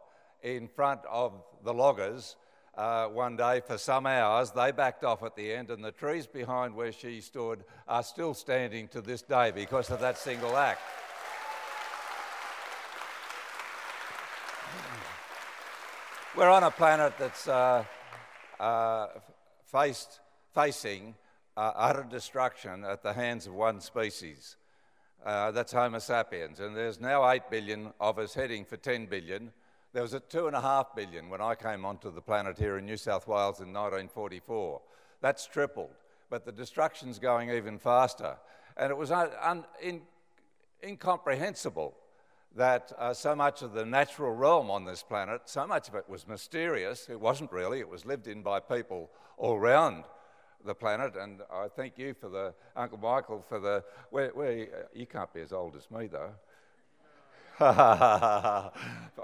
[0.43, 1.33] in front of
[1.65, 2.37] the loggers
[2.77, 4.51] uh, one day for some hours.
[4.51, 8.35] They backed off at the end, and the trees behind where she stood are still
[8.35, 10.81] standing to this day because of that single act.
[16.37, 17.83] We're on a planet that's uh,
[18.61, 19.07] uh,
[19.65, 20.21] faced,
[20.55, 21.15] facing
[21.57, 24.57] uh, utter destruction at the hands of one species.
[25.25, 26.61] Uh, that's Homo sapiens.
[26.61, 29.51] And there's now 8 billion of us heading for 10 billion.
[29.95, 33.27] There was at 2.5 billion when I came onto the planet here in New South
[33.27, 34.83] Wales in 1944.
[35.23, 35.97] That's tripled.
[36.29, 38.37] But the destruction's going even faster.
[38.77, 40.03] And it was un- un- in-
[40.85, 41.95] incomprehensible
[42.57, 46.09] that uh, so much of the natural realm on this planet, so much of it
[46.09, 47.07] was mysterious.
[47.11, 50.05] It wasn't really, it was lived in by people all around
[50.65, 51.15] the planet.
[51.17, 55.43] And I thank you for the, Uncle Michael, for the, where, where you can't be
[55.43, 56.31] as old as me though.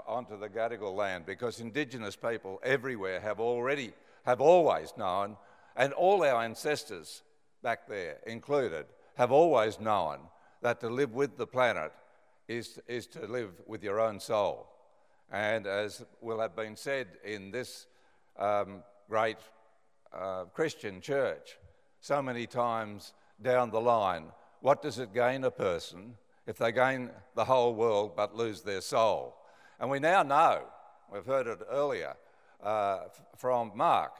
[0.07, 3.93] onto the Gadigal land because Indigenous people everywhere have already,
[4.25, 5.37] have always known,
[5.75, 7.21] and all our ancestors
[7.61, 10.19] back there included, have always known
[10.61, 11.91] that to live with the planet
[12.47, 14.67] is, is to live with your own soul.
[15.31, 17.87] And as will have been said in this
[18.37, 19.37] um, great
[20.13, 21.57] uh, Christian church
[21.99, 24.25] so many times down the line.
[24.61, 26.15] What does it gain a person
[26.45, 29.35] if they gain the whole world but lose their soul?
[29.79, 30.63] And we now know,
[31.11, 32.15] we've heard it earlier
[32.61, 32.99] uh,
[33.35, 34.13] from Mark,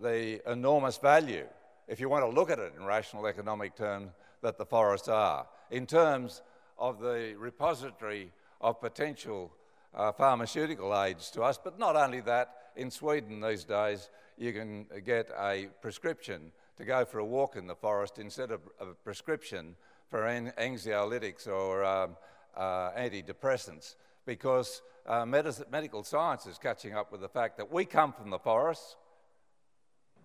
[0.00, 1.46] the enormous value,
[1.88, 4.12] if you want to look at it in rational economic terms,
[4.42, 6.40] that the forests are, in terms
[6.80, 9.52] of the repository of potential
[9.94, 11.58] uh, pharmaceutical aids to us.
[11.62, 14.08] But not only that, in Sweden these days,
[14.38, 18.60] you can get a prescription to go for a walk in the forest instead of
[18.80, 19.76] a prescription
[20.08, 22.16] for anxiolytics or um,
[22.56, 23.96] uh, antidepressants.
[24.24, 28.38] Because uh, medical science is catching up with the fact that we come from the
[28.38, 28.96] forests,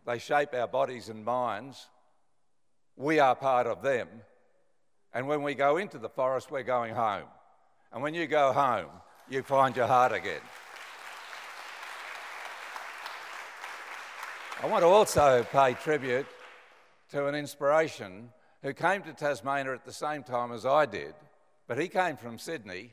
[0.05, 1.87] they shape our bodies and minds,
[2.95, 4.07] we are part of them,
[5.15, 7.23] and when we go into the forest, we're going home.
[7.93, 8.89] And when you go home,
[9.29, 10.41] you find your heart again.
[14.61, 16.27] I want to also pay tribute
[17.11, 18.29] to an inspiration
[18.61, 21.13] who came to Tasmania at the same time as I did,
[21.65, 22.91] but he came from Sydney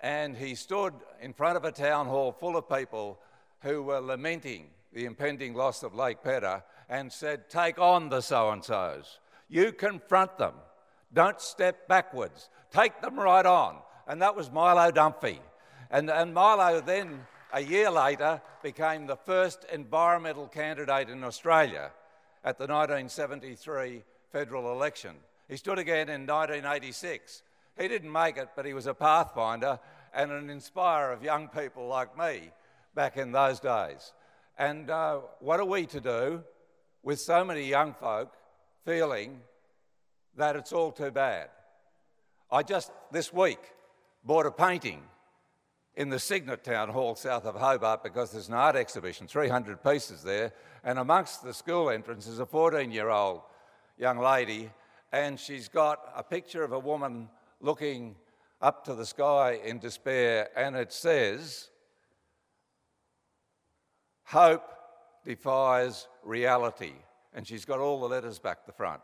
[0.00, 3.20] and he stood in front of a town hall full of people
[3.60, 8.50] who were lamenting the impending loss of Lake Pedder and said, Take on the so
[8.50, 9.20] and so's.
[9.48, 10.54] You confront them.
[11.14, 12.50] Don't step backwards.
[12.70, 13.78] Take them right on.
[14.06, 15.38] And that was Milo Dunphy.
[15.90, 17.22] And, and Milo then
[17.54, 21.92] a year later, became the first environmental candidate in Australia
[22.44, 24.02] at the 1973
[24.32, 25.14] federal election.
[25.48, 27.44] He stood again in 1986.
[27.78, 29.78] He didn't make it, but he was a pathfinder
[30.12, 32.50] and an inspirer of young people like me
[32.96, 34.12] back in those days.
[34.58, 36.42] And uh, what are we to do
[37.04, 38.32] with so many young folk
[38.84, 39.40] feeling
[40.36, 41.48] that it's all too bad?
[42.50, 43.60] I just this week
[44.24, 45.02] bought a painting
[45.96, 50.22] in the Cygnet Town Hall south of Hobart because there's an art exhibition, 300 pieces
[50.22, 50.52] there.
[50.82, 53.42] And amongst the school entrance is a 14 year old
[53.96, 54.70] young lady,
[55.12, 57.28] and she's got a picture of a woman
[57.60, 58.16] looking
[58.60, 61.68] up to the sky in despair, and it says,
[64.24, 64.64] Hope
[65.24, 66.94] defies reality.
[67.34, 69.02] And she's got all the letters back the front.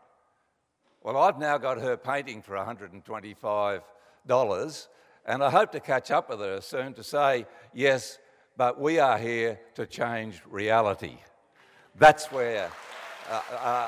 [1.03, 4.87] Well, I've now got her painting for $125,
[5.25, 8.19] and I hope to catch up with her soon to say, yes,
[8.55, 11.17] but we are here to change reality.
[11.95, 12.69] That's where
[13.31, 13.87] uh, uh,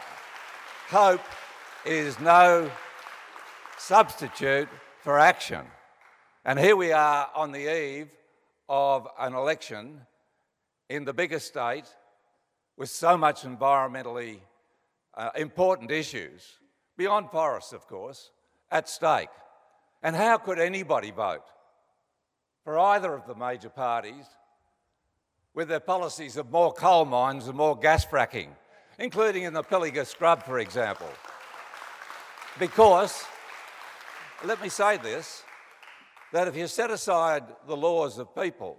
[0.90, 1.22] hope
[1.86, 2.72] is no
[3.78, 4.70] substitute
[5.02, 5.68] for action.
[6.46, 8.10] And here we are on the eve
[8.68, 10.02] of an election
[10.90, 11.86] in the biggest state
[12.76, 14.40] with so much environmentally
[15.14, 16.58] uh, important issues,
[16.98, 18.32] beyond forests, of course,
[18.72, 19.30] at stake.
[20.02, 21.46] And how could anybody vote
[22.64, 24.26] for either of the major parties
[25.54, 28.50] with their policies of more coal mines and more gas fracking,
[29.00, 31.10] including in the Pilliga Scrub, for example?
[32.60, 33.24] Because,
[34.44, 35.44] let me say this,
[36.34, 38.78] that if you set aside the laws of people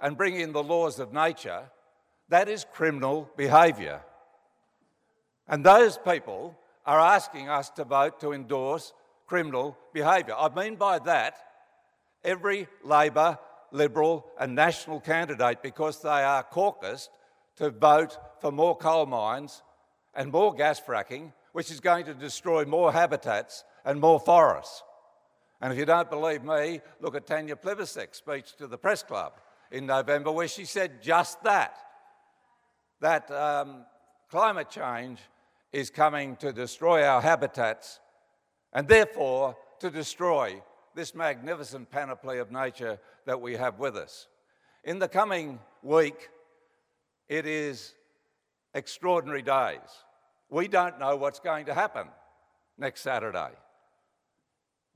[0.00, 1.62] and bring in the laws of nature,
[2.28, 4.00] that is criminal behaviour.
[5.46, 8.94] And those people are asking us to vote to endorse
[9.26, 10.34] criminal behaviour.
[10.34, 11.36] I mean by that
[12.24, 13.38] every Labor,
[13.72, 17.10] Liberal, and National candidate, because they are caucused
[17.56, 19.62] to vote for more coal mines
[20.14, 24.82] and more gas fracking, which is going to destroy more habitats and more forests.
[25.60, 29.34] And if you don't believe me, look at Tanya Plibersek's speech to the press club
[29.70, 31.76] in November, where she said just that
[33.00, 33.84] that um,
[34.30, 35.20] climate change
[35.72, 38.00] is coming to destroy our habitats
[38.72, 40.62] and therefore to destroy
[40.94, 44.26] this magnificent panoply of nature that we have with us.
[44.84, 46.28] In the coming week,
[47.28, 47.94] it is
[48.74, 49.78] extraordinary days.
[50.50, 52.08] We don't know what's going to happen
[52.78, 53.50] next Saturday.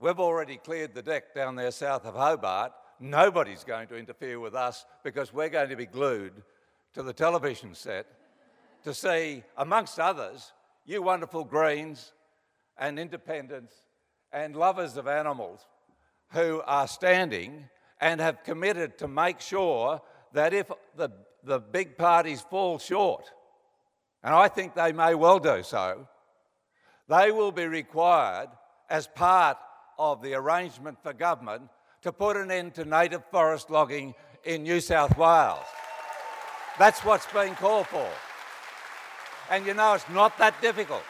[0.00, 2.72] We've already cleared the deck down there south of Hobart.
[2.98, 6.32] Nobody's going to interfere with us because we're going to be glued
[6.94, 8.06] to the television set
[8.84, 10.52] to see, amongst others,
[10.84, 12.12] you wonderful Greens
[12.78, 13.74] and independents
[14.32, 15.66] and lovers of animals
[16.32, 17.68] who are standing
[18.00, 20.00] and have committed to make sure
[20.32, 21.10] that if the,
[21.44, 23.30] the big parties fall short,
[24.22, 26.08] and I think they may well do so,
[27.08, 28.48] they will be required
[28.88, 29.58] as part
[29.98, 31.68] of the arrangement for government
[32.02, 34.14] to put an end to native forest logging
[34.44, 35.64] in New South Wales.
[36.78, 38.08] That's what's being called for.
[39.52, 41.02] And you know, it's not that difficult.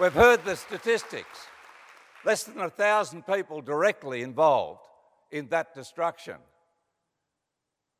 [0.00, 1.46] We've heard the statistics.
[2.24, 4.80] Less than a thousand people directly involved
[5.30, 6.36] in that destruction.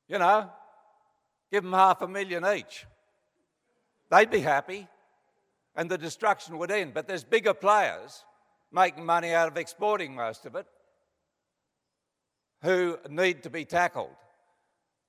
[0.09, 0.49] You know,
[1.51, 2.87] give them half a million each.
[4.11, 4.89] They'd be happy
[5.77, 6.95] and the destruction would end.
[6.95, 8.25] But there's bigger players
[8.73, 10.67] making money out of exporting most of it
[12.63, 14.17] who need to be tackled.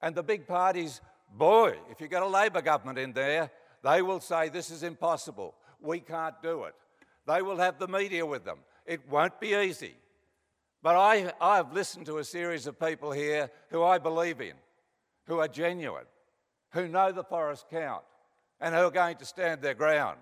[0.02, 1.00] And the big parties
[1.36, 3.50] Boy, if you got a Labor government in there,
[3.84, 5.56] they will say this is impossible.
[5.82, 6.76] We can't do it.
[7.28, 8.60] They will have the media with them.
[8.86, 9.96] It won't be easy.
[10.82, 14.54] But I, I've listened to a series of people here who I believe in,
[15.26, 16.06] who are genuine,
[16.72, 18.04] who know the forest count,
[18.60, 20.20] and who are going to stand their ground.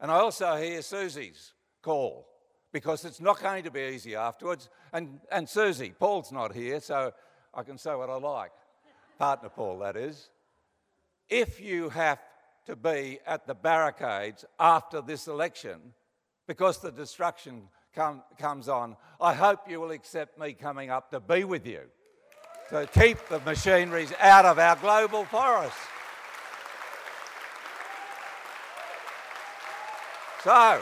[0.00, 1.52] And I also hear Susie's
[1.82, 2.26] call
[2.72, 4.68] because it's not going to be easy afterwards.
[4.92, 7.12] And, and Susie, Paul's not here, so
[7.54, 8.52] I can say what I like
[9.18, 10.28] partner Paul, that is,
[11.28, 12.18] if you have
[12.66, 15.80] to be at the barricades after this election
[16.46, 21.20] because the destruction come, comes on, I hope you will accept me coming up to
[21.20, 21.82] be with you
[22.70, 25.78] to keep the machineries out of our global forests.
[30.42, 30.80] So,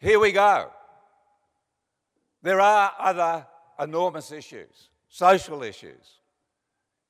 [0.00, 0.70] here we go.
[2.42, 3.46] There are other
[3.80, 6.20] enormous issues, social issues,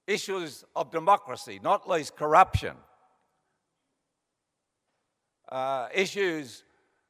[0.08, 2.74] issues of democracy, not least corruption,
[5.50, 6.64] uh, issues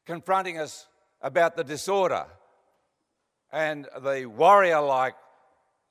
[0.05, 0.89] confronting us
[1.23, 2.27] about the disorder
[3.53, 5.15] and the warrior like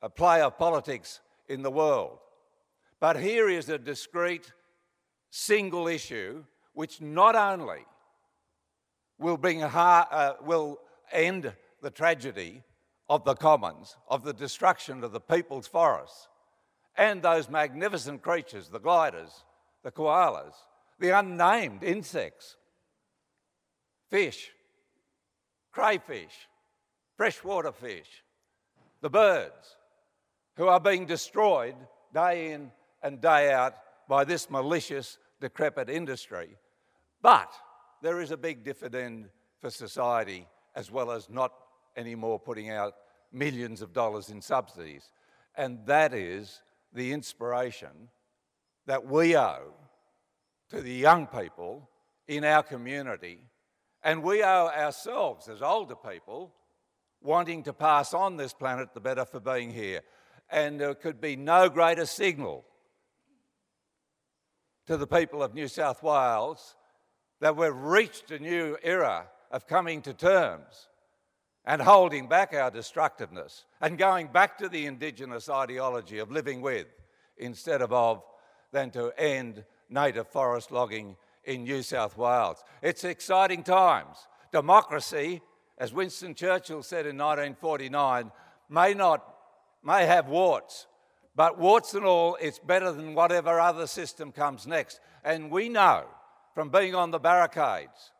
[0.01, 2.19] uh, play of politics in the world.
[2.99, 4.51] But here is a discrete
[5.29, 6.43] single issue
[6.73, 7.85] which not only
[9.17, 10.79] will, bring uh, will
[11.11, 12.63] end the tragedy
[13.09, 16.27] of the commons, of the destruction of the people's forests,
[16.97, 19.43] and those magnificent creatures, the gliders,
[19.83, 20.53] the koalas,
[20.99, 22.57] the unnamed insects,
[24.09, 24.51] fish,
[25.71, 26.47] crayfish,
[27.15, 28.23] freshwater fish,
[29.01, 29.77] the birds,
[30.55, 31.75] who are being destroyed
[32.13, 32.71] day in
[33.03, 33.75] and day out
[34.09, 36.57] by this malicious, decrepit industry.
[37.21, 37.53] But
[38.01, 39.29] there is a big dividend
[39.61, 41.53] for society, as well as not
[41.95, 42.95] anymore putting out
[43.31, 45.11] millions of dollars in subsidies.
[45.55, 46.61] And that is
[46.97, 48.09] the inspiration
[48.87, 49.73] that we owe
[50.69, 51.89] to the young people
[52.27, 53.39] in our community.
[54.03, 56.53] And we owe ourselves as older people
[57.21, 60.01] wanting to pass on this planet the better for being here.
[60.49, 62.65] And there could be no greater signal
[64.87, 66.75] to the people of New South Wales
[67.41, 70.89] that we've reached a new era of coming to terms
[71.67, 76.87] and holding back our destructiveness and going back to the Indigenous ideology of living with
[77.37, 78.23] instead of of
[78.71, 82.63] than to end native forest logging in New South Wales.
[82.81, 84.15] It's exciting times.
[84.51, 85.41] Democracy,
[85.77, 88.31] as Winston Churchill said in 1949,
[88.69, 89.35] may not
[89.83, 90.87] may have warts,
[91.35, 94.99] but warts and all, it's better than whatever other system comes next.
[95.23, 96.05] And we know
[96.55, 98.11] from being on the barricades,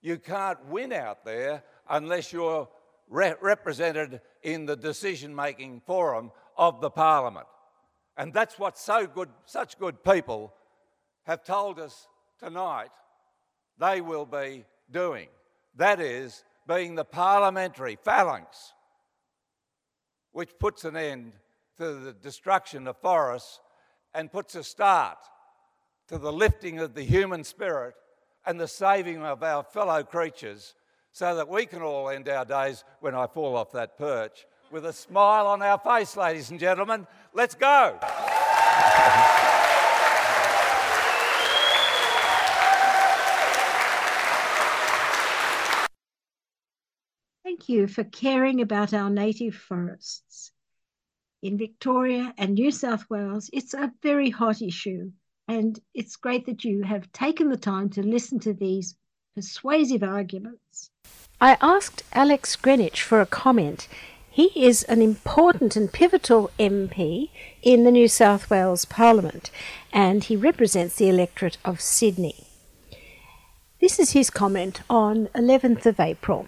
[0.00, 2.68] you can't win out there unless you're
[3.08, 7.46] re- represented in the decision making forum of the parliament.
[8.16, 10.54] And that's what so good, such good people
[11.24, 12.90] have told us tonight
[13.78, 15.28] they will be doing.
[15.76, 18.72] That is, being the parliamentary phalanx
[20.32, 21.32] which puts an end
[21.78, 23.60] to the destruction of forests
[24.14, 25.18] and puts a start
[26.08, 27.94] to the lifting of the human spirit
[28.44, 30.74] and the saving of our fellow creatures
[31.14, 34.84] so that we can all end our days when I fall off that perch with
[34.84, 37.06] a smile on our face, ladies and gentlemen.
[37.32, 37.96] Let's go.
[47.44, 50.50] Thank you for caring about our native forests.
[51.42, 55.12] In Victoria and New South Wales, it's a very hot issue,
[55.46, 58.96] and it's great that you have taken the time to listen to these
[59.34, 60.90] persuasive arguments.
[61.40, 63.88] I asked Alex Greenwich for a comment.
[64.30, 67.30] He is an important and pivotal MP
[67.62, 69.50] in the New South Wales Parliament,
[69.92, 72.46] and he represents the electorate of Sydney.
[73.80, 76.46] This is his comment on 11th of April.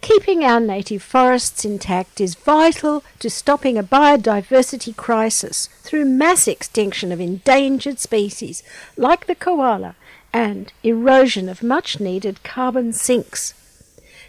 [0.00, 7.10] Keeping our native forests intact is vital to stopping a biodiversity crisis through mass extinction
[7.10, 8.62] of endangered species
[8.96, 9.96] like the koala
[10.34, 13.54] and erosion of much needed carbon sinks.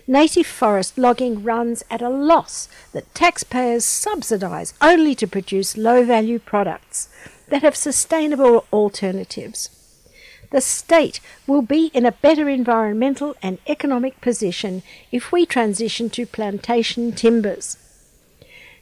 [0.07, 6.39] Native forest logging runs at a loss that taxpayers subsidise only to produce low value
[6.39, 7.09] products
[7.49, 9.69] that have sustainable alternatives
[10.55, 16.25] the state will be in a better environmental and economic position if we transition to
[16.25, 17.75] plantation timbers.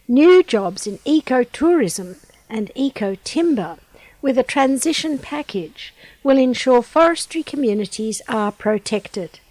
[0.07, 2.17] New jobs in ecotourism
[2.47, 3.77] and eco timber
[4.23, 5.93] with a transition package
[6.23, 9.41] will ensure forestry communities are protected.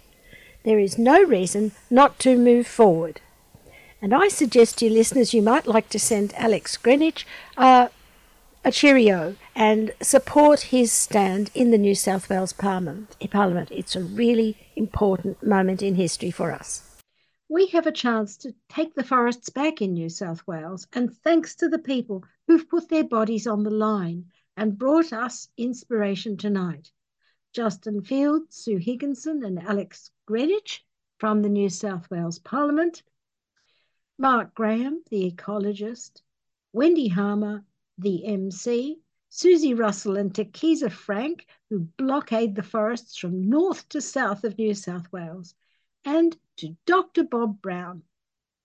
[0.63, 3.21] There is no reason not to move forward.
[4.01, 7.89] And I suggest to you listeners you might like to send Alex Greenwich uh,
[8.65, 12.51] a cheerio and support his stand in the New South Wales.
[12.51, 13.15] Parliament.
[13.69, 16.89] It's a really important moment in history for us.
[17.47, 21.53] We have a chance to take the forests back in New South Wales, and thanks
[21.55, 26.91] to the people who've put their bodies on the line and brought us inspiration tonight.
[27.53, 30.85] Justin Field, Sue Higginson, and Alex Greenwich
[31.17, 33.03] from the New South Wales Parliament,
[34.17, 36.21] Mark Graham, the ecologist,
[36.71, 37.63] Wendy Harmer,
[37.97, 38.99] the MC,
[39.29, 44.73] Susie Russell and Takiza Frank, who blockade the forests from north to south of New
[44.73, 45.55] South Wales,
[46.05, 47.23] and to Dr.
[47.23, 48.03] Bob Brown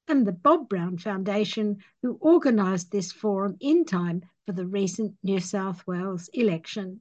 [0.09, 5.41] and the Bob Brown Foundation, who organised this forum in time for the recent New
[5.41, 7.01] South Wales election.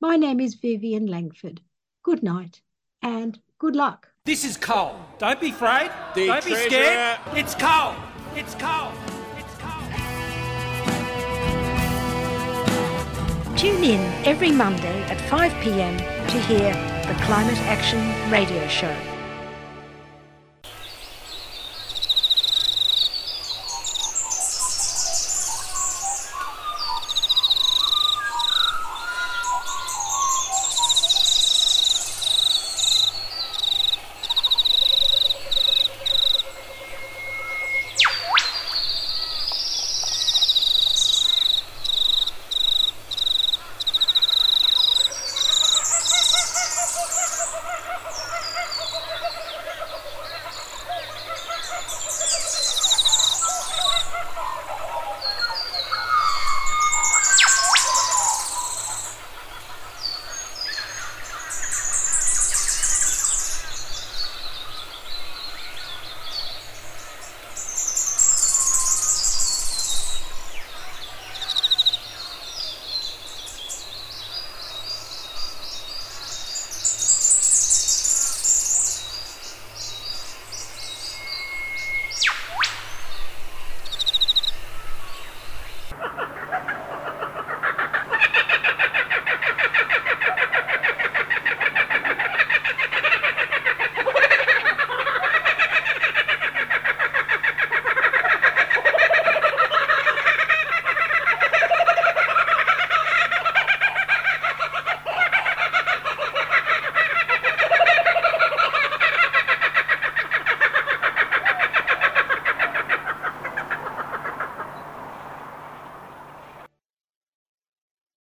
[0.00, 1.60] My name is Vivien Langford.
[2.04, 2.62] Good night
[3.02, 4.10] and good luck.
[4.24, 4.94] This is coal.
[5.18, 5.90] Don't be afraid.
[6.14, 7.18] The Don't be scared.
[7.32, 7.96] It's coal.
[8.36, 8.92] It's coal.
[9.36, 9.82] It's coal.
[13.56, 16.72] Tune in every Monday at 5 pm to hear
[17.08, 19.13] the Climate Action Radio Show.